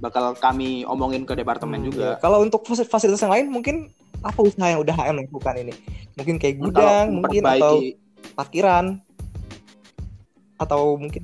[0.00, 2.08] bakal kami omongin ke departemen Hmm, juga.
[2.16, 2.22] iya.
[2.24, 3.92] Kalau untuk fasil- fasilitas yang lain mungkin
[4.24, 5.74] apa usaha yang udah HM lakukan ini?
[6.16, 7.72] Mungkin kayak Kalau gudang, mungkin atau
[8.32, 8.84] parkiran
[10.58, 11.22] atau mungkin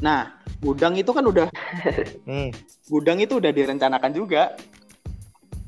[0.00, 0.32] nah
[0.64, 1.44] gudang itu kan udah
[2.24, 2.48] hmm,
[2.88, 4.56] gudang itu udah direncanakan juga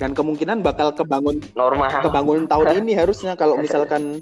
[0.02, 2.02] dan kemungkinan bakal kebangun normal.
[2.02, 4.18] kebangun tahun ini harusnya kalau misalkan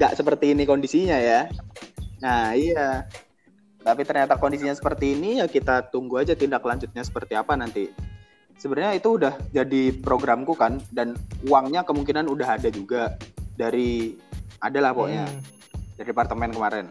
[0.00, 1.52] nggak seperti ini kondisinya ya.
[2.24, 3.04] Nah iya.
[3.84, 7.92] Tapi ternyata kondisinya seperti ini ya kita tunggu aja tindak lanjutnya seperti apa nanti.
[8.56, 11.12] Sebenarnya itu udah jadi programku kan dan
[11.44, 13.20] uangnya kemungkinan udah ada juga
[13.60, 14.16] dari
[14.64, 15.40] adalah pokoknya hmm.
[16.00, 16.86] dari departemen kemarin.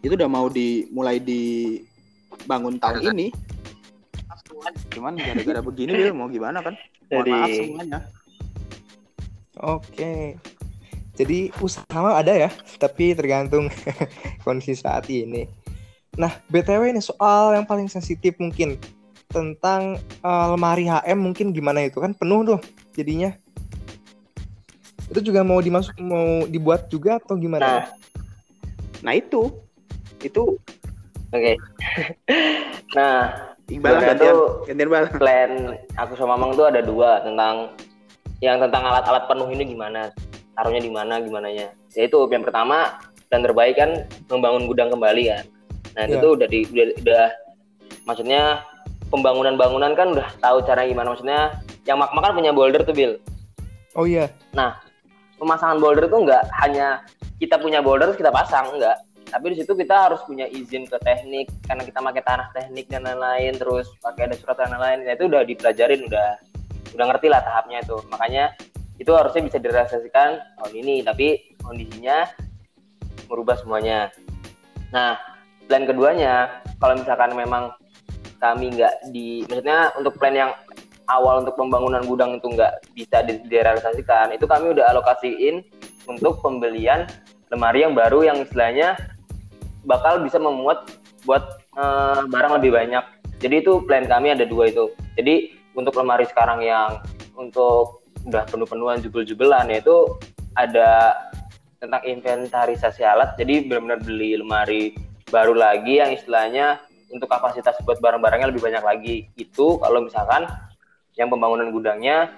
[0.00, 3.45] Itu udah mau dimulai dibangun tahun ini
[4.92, 6.74] cuman gara-gara begini Bil, mau gimana kan
[7.12, 8.00] mohon Jadi- maaf semuanya
[9.56, 10.36] Oke.
[11.16, 13.72] Jadi usaha ada ya, tapi tergantung
[14.44, 15.48] kondisi saat ini.
[16.20, 18.76] Nah, BTW ini soal yang paling sensitif mungkin
[19.32, 22.60] tentang eh, lemari HM mungkin gimana itu kan penuh tuh
[22.92, 23.32] jadinya.
[25.08, 27.88] Itu juga mau dimasuk mau dibuat juga atau nah gimana?
[29.04, 29.52] nah itu
[30.24, 30.58] itu
[31.30, 31.52] oke
[32.96, 34.34] nah Iqbal gantian.
[34.70, 35.52] gantian bal plan
[35.98, 37.74] aku sama Mamang tuh ada dua tentang
[38.38, 40.12] yang tentang alat-alat penuh ini gimana
[40.54, 43.00] taruhnya di mana gimana ya itu yang pertama
[43.32, 45.44] dan terbaik kan membangun gudang kembali kan.
[45.98, 46.22] Nah itu Iya.
[46.22, 47.24] tuh udah di udah, udah
[48.06, 48.42] maksudnya
[49.10, 51.10] pembangunan bangunan kan udah tahu cara gimana.
[51.16, 51.58] Maksudnya
[51.88, 53.18] yang makma kan punya boulder tuh Bil.
[53.98, 54.30] Oh iya.
[55.36, 57.04] pemasangan boulder tuh nggak hanya
[57.36, 58.96] kita punya boulder terus kita pasang enggak
[59.26, 63.02] tapi di situ kita harus punya izin ke teknik karena kita pakai tanah teknik dan
[63.04, 65.02] lain-lain terus pakai ada surat dan lain-lain.
[65.02, 66.28] Nah, itu udah dipelajarin udah
[66.94, 67.96] udah ngerti lah tahapnya itu.
[68.08, 68.44] Makanya
[68.96, 72.24] itu harusnya bisa direalisasikan tahun ini tapi kondisinya
[73.26, 74.14] merubah semuanya.
[74.94, 75.18] Nah
[75.66, 77.74] plan keduanya kalau misalkan memang
[78.38, 80.52] kami nggak di maksudnya untuk plan yang
[81.10, 85.66] awal untuk pembangunan gudang itu nggak bisa direalisasikan itu kami udah alokasiin
[86.06, 87.06] untuk pembelian
[87.50, 88.94] lemari yang baru yang istilahnya
[89.86, 90.90] bakal bisa memuat
[91.24, 93.04] buat uh, barang lebih banyak.
[93.38, 94.92] Jadi itu plan kami ada dua itu.
[95.14, 97.00] Jadi untuk lemari sekarang yang
[97.38, 100.18] untuk udah penuh-penuhan jubel-jubelan yaitu
[100.58, 101.14] ada
[101.78, 103.38] tentang inventarisasi alat.
[103.38, 104.96] Jadi benar-benar beli lemari
[105.30, 106.82] baru lagi yang istilahnya
[107.12, 109.16] untuk kapasitas buat barang-barangnya lebih banyak lagi.
[109.38, 110.48] Itu kalau misalkan
[111.14, 112.34] yang pembangunan gudangnya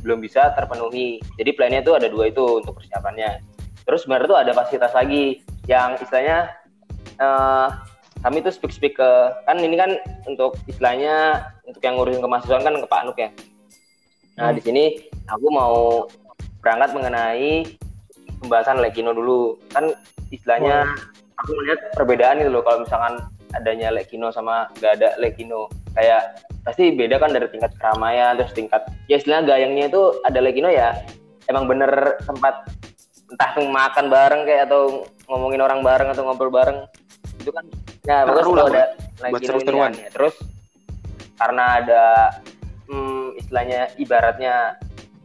[0.00, 1.18] belum bisa terpenuhi.
[1.36, 3.42] Jadi plannya itu ada dua itu untuk persiapannya.
[3.86, 5.24] Terus sebenarnya itu ada fasilitas lagi
[5.66, 6.54] yang istilahnya
[7.20, 7.68] uh,
[8.24, 9.10] kami tuh speak speak ke
[9.44, 9.94] kan ini kan
[10.24, 13.30] untuk istilahnya untuk yang ngurusin kemahasiswaan kan ke Pak Nuk ya
[14.36, 14.56] nah hmm.
[14.56, 14.84] di sini
[15.30, 16.04] aku mau
[16.60, 17.78] berangkat mengenai
[18.42, 19.92] pembahasan Lekino dulu kan
[20.34, 21.40] istilahnya oh.
[21.44, 23.14] aku melihat perbedaan itu loh kalau misalkan
[23.54, 28.82] adanya Lekino sama gak ada Lekino kayak pasti beda kan dari tingkat keramaian terus tingkat
[29.06, 30.92] ya istilahnya gayangnya itu ada Lekino ya
[31.46, 32.66] emang bener tempat
[33.26, 36.86] entah makan bareng kayak atau ngomongin orang bareng atau ngobrol bareng
[37.46, 37.64] itu kan
[38.02, 38.84] ya bagus kalau ada
[39.30, 40.10] ini kan ya.
[40.10, 40.34] terus
[41.38, 42.04] karena ada
[42.90, 44.74] hmm, istilahnya ibaratnya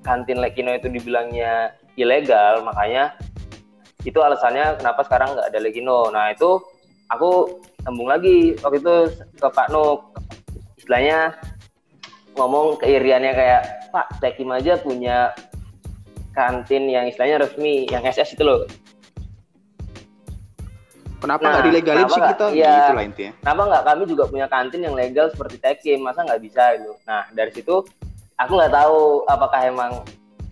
[0.05, 3.17] kantin Lekino itu dibilangnya ilegal makanya
[4.05, 6.09] itu alasannya kenapa sekarang nggak ada Lekino.
[6.09, 6.57] Nah itu
[7.09, 8.95] aku sambung lagi waktu itu
[9.37, 10.17] ke Pak Nuk
[10.77, 11.37] istilahnya
[12.33, 13.61] ngomong keiriannya kayak
[13.93, 15.35] Pak Tekim aja punya
[16.31, 18.63] kantin yang istilahnya resmi yang SS itu loh
[21.21, 23.33] Kenapa nggak nah, dilegalin sih kita ya, gitu lah intinya.
[23.45, 23.83] Kenapa nggak?
[23.85, 26.97] Kami juga punya kantin yang legal seperti Tekim, masa nggak bisa itu?
[27.05, 27.85] Nah dari situ
[28.41, 30.01] aku nggak tahu apakah emang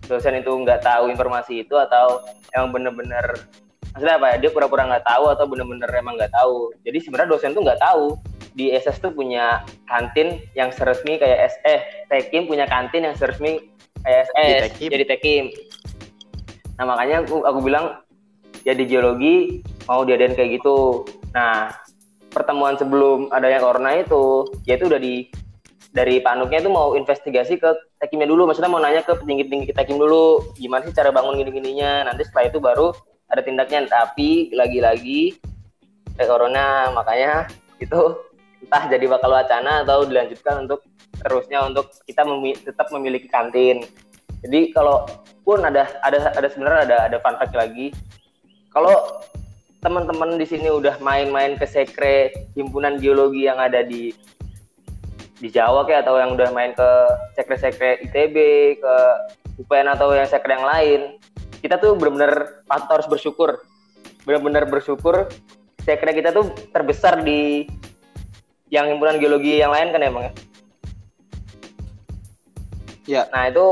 [0.06, 2.22] dosen itu nggak tahu informasi itu atau
[2.54, 3.26] emang bener-bener
[3.90, 4.36] maksudnya apa ya?
[4.46, 6.70] Dia pura-pura nggak tahu atau bener-bener emang nggak tahu.
[6.86, 8.14] Jadi sebenarnya dosen tuh nggak tahu.
[8.50, 11.74] Di SS tuh punya kantin yang seresmi kayak SE
[12.10, 13.62] Tekim punya kantin yang seresmi
[14.02, 15.54] kayak SS jadi Tekim
[16.74, 18.00] nah makanya aku, aku bilang
[18.64, 21.04] ya di geologi mau diadain kayak gitu.
[21.32, 21.72] Nah
[22.30, 25.28] pertemuan sebelum adanya corona itu ya itu udah di
[25.90, 27.70] dari panuknya itu mau investigasi ke
[28.00, 28.48] Tekimnya dulu.
[28.48, 32.08] Maksudnya mau nanya ke petinggi-petinggi Tekim dulu gimana sih cara bangun gini-gininya.
[32.08, 32.94] Nanti setelah itu baru
[33.30, 35.38] ada tindaknya tapi lagi-lagi
[36.18, 37.46] kayak corona makanya
[37.78, 38.18] itu
[38.60, 40.84] entah jadi bakal wacana atau dilanjutkan untuk
[41.20, 43.84] terusnya untuk kita memi tetap memiliki kantin.
[44.40, 45.04] Jadi kalau
[45.44, 47.92] pun ada ada ada sebenarnya ada ada fun fact lagi.
[48.70, 49.20] Kalau
[49.80, 54.12] teman-teman di sini udah main-main ke sekre himpunan geologi yang ada di
[55.40, 56.88] di Jawa kayak atau yang udah main ke
[57.32, 58.36] sekre-sekre ITB
[58.76, 58.94] ke
[59.64, 61.00] UPN atau yang sekre yang lain.
[61.64, 63.64] Kita tuh benar-benar harus bersyukur.
[64.28, 65.32] Benar-benar bersyukur
[65.96, 67.66] kira kita tuh terbesar di
[68.70, 70.32] yang himpunan geologi yang lain kan emang ya?
[73.10, 73.22] Ya.
[73.34, 73.66] Nah itu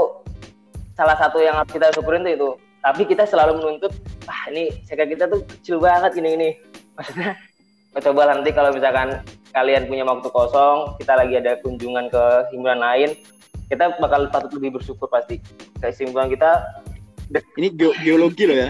[0.99, 2.51] salah satu yang harus kita syukurin tuh itu.
[2.83, 3.95] Tapi kita selalu menuntut
[4.29, 6.51] ah ini saya kita tuh kecil banget ini ini
[6.95, 7.35] maksudnya
[7.99, 9.19] coba nanti kalau misalkan
[9.51, 12.25] kalian punya waktu kosong kita lagi ada kunjungan ke
[12.55, 13.11] himpunan lain
[13.69, 15.41] kita bakal patut lebih bersyukur pasti
[15.81, 16.63] kesimpulan kita
[17.61, 18.69] ini ge geologi loh ya.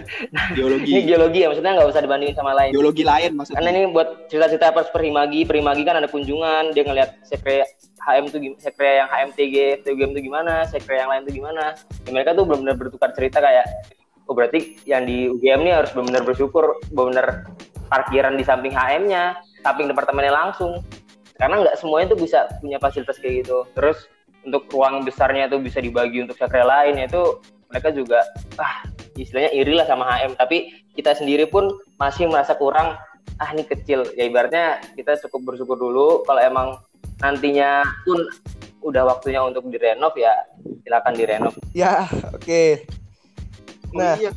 [0.59, 0.91] Geologi.
[0.99, 2.75] ini geologi ya, maksudnya nggak usah dibandingin sama lain.
[2.75, 3.63] Geologi lain maksudnya.
[3.63, 7.63] Karena ini buat cerita-cerita pas Perhimagi, Perhimagi kan ada kunjungan, dia ngeliat sekre
[8.03, 11.79] HM tuh sekre yang HMTG, TUGM tuh gimana, sekre yang lain tuh gimana.
[12.03, 13.67] Ya, mereka tuh benar-benar bertukar cerita kayak,
[14.29, 17.49] oh berarti yang di UGM ini harus benar-benar bersyukur, benar-benar
[17.89, 20.85] parkiran di samping HM-nya, samping departemennya langsung.
[21.41, 23.65] Karena nggak semuanya tuh bisa punya fasilitas kayak gitu.
[23.73, 24.11] Terus
[24.45, 28.25] untuk ruang besarnya tuh bisa dibagi untuk sekre lain, itu mereka juga
[28.57, 28.85] ah
[29.17, 31.69] istilahnya iri lah sama HM tapi kita sendiri pun
[32.01, 32.97] masih merasa kurang
[33.39, 36.69] ah ini kecil ya ibaratnya kita cukup bersyukur dulu kalau emang
[37.21, 38.19] nantinya pun
[38.83, 40.33] udah waktunya untuk direnov ya
[40.87, 42.87] silakan direnov ya oke okay.
[43.95, 44.33] Nah oh, iya.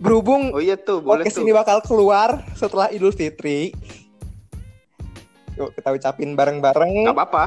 [0.00, 1.44] berhubung oh iya tuh boleh podcast tuh.
[1.44, 3.74] ini bakal keluar setelah Idul Fitri
[5.54, 7.44] yuk kita ucapin bareng-bareng Gak apa-apa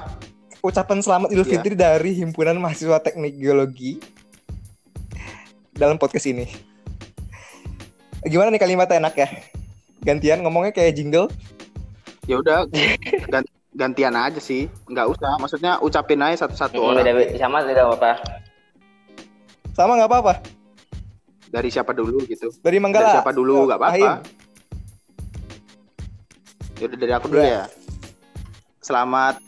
[0.64, 1.52] ucapan selamat Idul iya.
[1.56, 4.18] Fitri dari Himpunan Mahasiswa Teknik Geologi
[5.78, 6.50] dalam podcast ini.
[8.26, 9.30] Gimana nih kalimatnya enak ya?
[10.02, 11.30] Gantian ngomongnya kayak jingle?
[12.26, 12.66] Ya udah,
[13.72, 14.68] gantian aja sih.
[14.90, 17.06] Nggak usah, maksudnya ucapin aja satu-satu orang.
[17.06, 18.12] Beda, sama tidak apa-apa.
[19.78, 20.34] Sama nggak apa-apa.
[21.48, 22.52] Dari siapa dulu gitu?
[22.60, 23.04] Dari Manggala.
[23.08, 24.12] Dari siapa dulu nggak apa-apa.
[26.78, 27.50] Ya udah dari aku dulu ya.
[27.50, 27.66] ya.
[28.84, 29.40] Selamat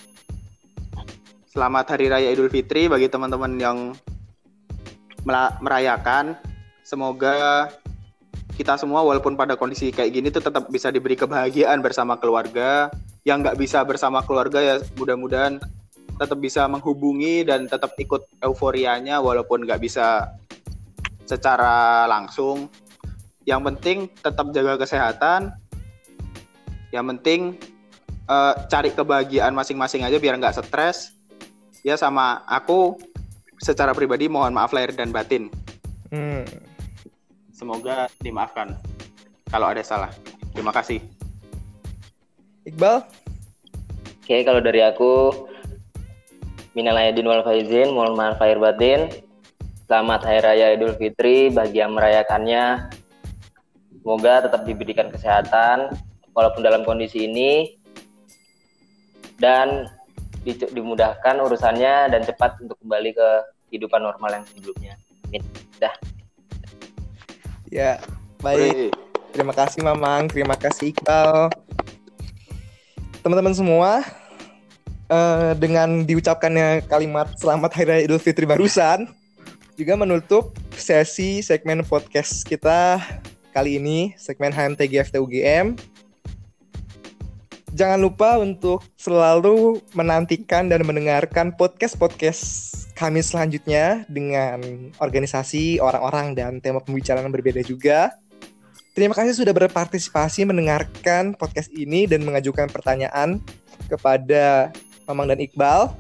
[1.49, 3.77] selamat Hari Raya Idul Fitri bagi teman-teman yang
[5.59, 6.39] merayakan.
[6.87, 7.69] Semoga
[8.55, 12.87] kita semua walaupun pada kondisi kayak gini tuh tetap bisa diberi kebahagiaan bersama keluarga.
[13.27, 15.59] Yang nggak bisa bersama keluarga ya mudah-mudahan
[16.19, 20.27] tetap bisa menghubungi dan tetap ikut euforianya walaupun nggak bisa
[21.29, 22.65] secara langsung.
[23.45, 25.53] Yang penting tetap jaga kesehatan.
[26.89, 27.41] Yang penting
[28.25, 31.13] eh, cari kebahagiaan masing-masing aja biar nggak stres.
[31.85, 32.97] Ya sama aku
[33.61, 35.53] secara pribadi mohon maaf lahir dan batin.
[36.09, 36.43] Hmm.
[37.53, 38.73] Semoga dimaafkan
[39.53, 40.09] kalau ada salah.
[40.57, 40.99] Terima kasih.
[42.65, 43.05] Iqbal,
[44.29, 45.33] Oke, kalau dari aku
[46.77, 49.09] minal aidin wal faizin, mohon maaf lahir batin.
[49.89, 52.93] Selamat Hari Raya Idul Fitri bagi yang merayakannya.
[54.05, 55.97] Semoga tetap diberikan kesehatan
[56.29, 57.73] walaupun dalam kondisi ini
[59.41, 59.89] dan
[60.45, 63.29] di- dimudahkan urusannya dan cepat untuk kembali ke
[63.73, 64.93] kehidupan normal yang sebelumnya.
[65.25, 65.41] Amin.
[65.81, 65.97] Dah.
[67.73, 67.97] ya
[68.45, 68.93] baik.
[68.93, 68.93] Hore.
[69.33, 71.49] Terima kasih Mamang, terima kasih Iqbal.
[73.25, 74.05] Teman-teman semua,
[75.09, 79.17] eh, dengan diucapkannya kalimat Selamat Hari Raya Idul Fitri barusan,
[79.79, 82.99] juga menutup sesi segmen podcast kita
[83.55, 85.79] kali ini, segmen HMTG FTUGM.
[87.71, 92.43] Jangan lupa untuk selalu menantikan dan mendengarkan podcast-podcast
[92.99, 94.59] kami selanjutnya dengan
[94.99, 98.11] organisasi, orang-orang, dan tema pembicaraan berbeda juga.
[98.91, 103.39] Terima kasih sudah berpartisipasi mendengarkan podcast ini dan mengajukan pertanyaan
[103.87, 104.75] kepada
[105.07, 105.95] Mamang dan Iqbal.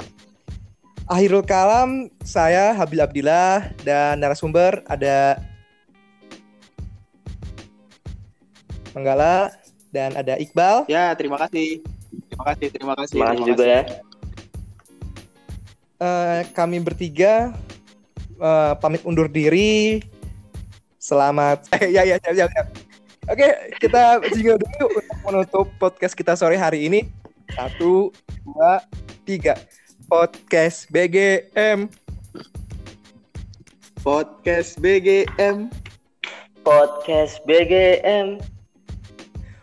[1.09, 5.41] Akhirul kalam, saya Habil Abdillah dan narasumber ada
[8.93, 9.49] Manggala
[9.89, 10.85] dan ada Iqbal.
[10.85, 11.81] Ya, terima kasih.
[12.29, 13.17] Terima kasih, terima kasih.
[13.17, 13.81] Terima kasih juga ya.
[15.97, 17.57] Eh, kami bertiga
[18.37, 20.05] eh, pamit undur diri.
[21.01, 21.65] Selamat.
[21.73, 22.63] Eh, ya, ya, ya, ya, ya.
[23.25, 23.49] Oke,
[23.81, 27.09] kita jingle dulu untuk menutup podcast kita sore hari ini.
[27.49, 28.13] Satu,
[28.45, 28.85] dua,
[29.25, 29.57] tiga.
[30.09, 31.85] Podcast BGM.
[34.01, 35.69] Podcast BGM.
[36.65, 38.41] Podcast BGM.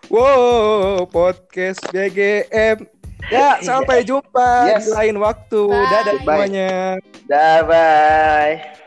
[0.06, 2.86] Wow, podcast BGM.
[3.26, 4.86] Ya, sampai jumpa Yes.
[4.86, 5.66] di lain waktu.
[5.66, 5.90] Bye.
[5.90, 6.18] Dadah Bye.
[6.22, 6.70] semuanya.
[7.26, 8.85] Dah, bye.